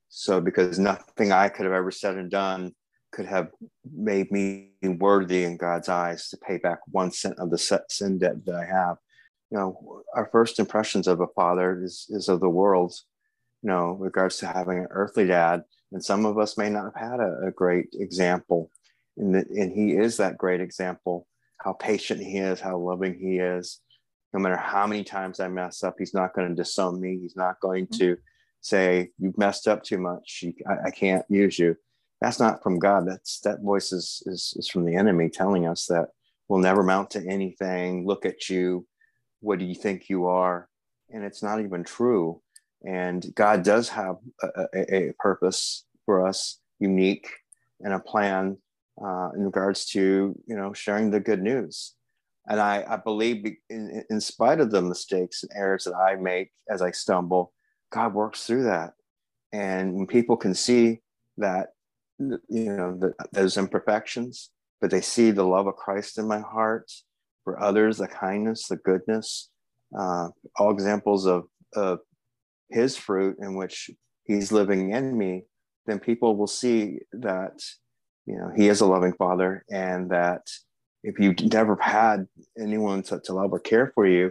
So, 0.09 0.40
because 0.40 0.79
nothing 0.79 1.31
I 1.33 1.48
could 1.48 1.66
have 1.66 1.74
ever 1.74 1.90
said 1.90 2.16
and 2.16 2.31
done 2.31 2.74
could 3.12 3.26
have 3.26 3.50
made 3.92 4.31
me 4.33 4.70
worthy 4.83 5.44
in 5.44 5.57
God's 5.57 5.88
eyes 5.88 6.29
to 6.31 6.37
pay 6.37 6.59
back 6.59 6.79
one 6.90 7.12
cent 7.12 7.38
of 7.38 7.50
the 7.50 7.83
sin 7.88 8.18
debt 8.18 8.44
that 8.46 8.55
I 8.55 8.64
have 8.64 8.96
you 9.50 9.59
know, 9.59 10.03
our 10.14 10.29
first 10.31 10.59
impressions 10.59 11.09
of 11.09 11.20
a 11.20 11.26
father 11.29 11.83
is, 11.83 12.07
is 12.11 12.29
of 12.29 12.40
the 12.40 12.48
world, 12.48 12.94
you 13.62 13.68
know, 13.68 13.92
regards 13.92 14.37
to 14.38 14.46
having 14.46 14.79
an 14.79 14.87
earthly 14.90 15.26
dad. 15.26 15.64
And 15.92 16.03
some 16.03 16.24
of 16.24 16.38
us 16.38 16.57
may 16.57 16.70
not 16.70 16.85
have 16.85 17.11
had 17.11 17.20
a, 17.20 17.48
a 17.48 17.50
great 17.50 17.88
example. 17.94 18.70
And, 19.21 19.35
the, 19.35 19.47
and 19.57 19.73
he 19.73 19.93
is 19.93 20.17
that 20.17 20.39
great 20.39 20.61
example, 20.61 21.27
how 21.59 21.75
patient 21.75 22.21
he 22.21 22.39
is, 22.39 22.61
how 22.61 22.79
loving 22.79 23.15
he 23.15 23.39
is. 23.39 23.81
No 24.33 24.41
matter 24.41 24.57
how 24.57 24.87
many 24.87 25.05
times 25.05 25.41
I 25.41 25.49
mess 25.49 25.83
up, 25.83 25.97
he's 25.99 26.15
not 26.15 26.35
going 26.35 26.49
to 26.49 26.55
disown 26.55 27.01
me. 27.01 27.19
He's 27.21 27.37
not 27.37 27.61
going 27.61 27.87
mm-hmm. 27.87 27.99
to 27.99 28.17
say, 28.61 29.11
You've 29.19 29.39
messed 29.39 29.69
up 29.69 29.83
too 29.83 29.99
much. 29.99 30.45
I, 30.69 30.89
I 30.89 30.91
can't 30.91 31.25
use 31.29 31.59
you. 31.59 31.77
That's 32.21 32.39
not 32.39 32.63
from 32.63 32.79
God. 32.79 33.07
That's 33.09 33.41
that 33.41 33.63
voice 33.63 33.93
is, 33.93 34.23
is, 34.27 34.55
is 34.57 34.69
from 34.69 34.85
the 34.85 34.97
enemy 34.97 35.31
telling 35.31 35.67
us 35.67 35.87
that 35.87 36.09
we'll 36.49 36.61
never 36.61 36.83
mount 36.83 37.11
to 37.11 37.27
anything. 37.27 38.07
Look 38.07 38.25
at 38.25 38.49
you 38.49 38.87
what 39.41 39.59
do 39.59 39.65
you 39.65 39.75
think 39.75 40.09
you 40.09 40.27
are 40.27 40.69
and 41.11 41.25
it's 41.25 41.43
not 41.43 41.61
even 41.61 41.83
true 41.83 42.41
and 42.87 43.27
god 43.35 43.63
does 43.63 43.89
have 43.89 44.17
a, 44.43 44.65
a, 44.75 44.95
a 44.95 45.13
purpose 45.19 45.85
for 46.05 46.27
us 46.27 46.61
unique 46.79 47.29
and 47.81 47.93
a 47.93 47.99
plan 47.99 48.57
uh, 49.03 49.31
in 49.37 49.44
regards 49.44 49.87
to 49.87 50.35
you 50.46 50.57
know 50.57 50.72
sharing 50.72 51.11
the 51.11 51.20
good 51.20 51.42
news. 51.42 51.94
And 52.48 52.59
i, 52.59 52.85
I 52.88 52.96
believe 52.96 53.44
in, 53.68 54.03
in 54.09 54.20
spite 54.20 54.61
of 54.61 54.70
the 54.70 54.83
mistakes 54.83 55.42
and 55.42 55.53
errors 55.55 55.85
that 55.85 55.94
i 55.94 56.16
make 56.16 56.50
as 56.68 56.83
i 56.83 56.90
stumble 56.90 57.53
god 57.92 58.14
works 58.14 58.46
through 58.46 58.64
that. 58.64 58.92
And 59.53 59.94
when 59.94 60.07
people 60.07 60.37
can 60.37 60.55
see 60.55 61.00
that 61.37 61.68
you 62.18 62.76
know 62.76 62.96
the, 62.98 63.14
those 63.33 63.57
imperfections 63.57 64.50
but 64.81 64.90
they 64.90 65.00
see 65.00 65.31
the 65.31 65.44
love 65.44 65.66
of 65.66 65.76
christ 65.76 66.18
in 66.18 66.26
my 66.26 66.40
heart 66.40 66.90
for 67.44 67.61
others, 67.61 67.98
the 67.98 68.09
kindness, 68.09 68.68
the 68.68 68.76
goodness, 68.76 69.50
uh, 69.98 70.29
all 70.57 70.70
examples 70.70 71.26
of, 71.26 71.44
of 71.74 72.00
his 72.70 72.96
fruit 72.96 73.37
in 73.40 73.55
which 73.57 73.90
he's 74.24 74.53
living 74.53 74.92
in 74.92 75.16
me, 75.16 75.44
then 75.87 75.98
people 75.98 76.37
will 76.37 76.46
see 76.46 76.98
that, 77.12 77.61
you 78.31 78.38
know, 78.38 78.53
he 78.55 78.69
is 78.69 78.81
a 78.81 78.87
loving 78.87 79.12
father 79.14 79.64
and 79.71 80.11
that 80.11 80.43
if 81.03 81.19
you've 81.19 81.40
never 81.53 81.77
had 81.81 82.29
anyone 82.57 83.03
to, 83.03 83.19
to 83.25 83.33
love 83.33 83.53
or 83.53 83.59
care 83.59 83.90
for 83.93 84.07
you, 84.07 84.31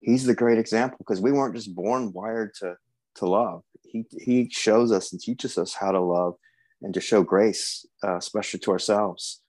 he's 0.00 0.24
the 0.24 0.34
great 0.34 0.58
example 0.58 0.96
because 0.98 1.20
we 1.20 1.32
weren't 1.32 1.56
just 1.56 1.74
born 1.74 2.12
wired 2.12 2.54
to, 2.60 2.76
to 3.16 3.26
love. 3.26 3.64
He, 3.82 4.04
he 4.12 4.48
shows 4.48 4.92
us 4.92 5.10
and 5.10 5.20
teaches 5.20 5.58
us 5.58 5.74
how 5.74 5.90
to 5.90 6.00
love 6.00 6.34
and 6.82 6.94
to 6.94 7.00
show 7.00 7.24
grace, 7.24 7.84
uh, 8.04 8.16
especially 8.16 8.60
to 8.60 8.70
ourselves. 8.70 9.40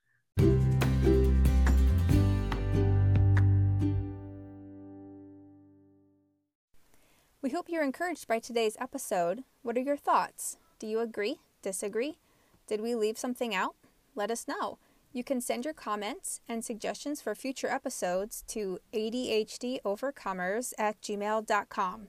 We 7.43 7.51
hope 7.51 7.67
you're 7.69 7.83
encouraged 7.83 8.27
by 8.27 8.39
today's 8.39 8.75
episode. 8.79 9.43
What 9.61 9.77
are 9.77 9.81
your 9.81 9.97
thoughts? 9.97 10.57
Do 10.79 10.87
you 10.87 10.99
agree? 10.99 11.41
Disagree? 11.61 12.17
Did 12.65 12.81
we 12.81 12.95
leave 12.95 13.19
something 13.19 13.53
out? 13.53 13.75
Let 14.15 14.31
us 14.31 14.47
know. 14.47 14.77
You 15.11 15.23
can 15.23 15.41
send 15.41 15.65
your 15.65 15.73
comments 15.73 16.41
and 16.47 16.65
suggestions 16.65 17.21
for 17.21 17.35
future 17.35 17.67
episodes 17.67 18.43
to 18.47 18.79
ADHDovercomers 18.93 20.73
at 20.77 21.01
gmail.com. 21.01 22.07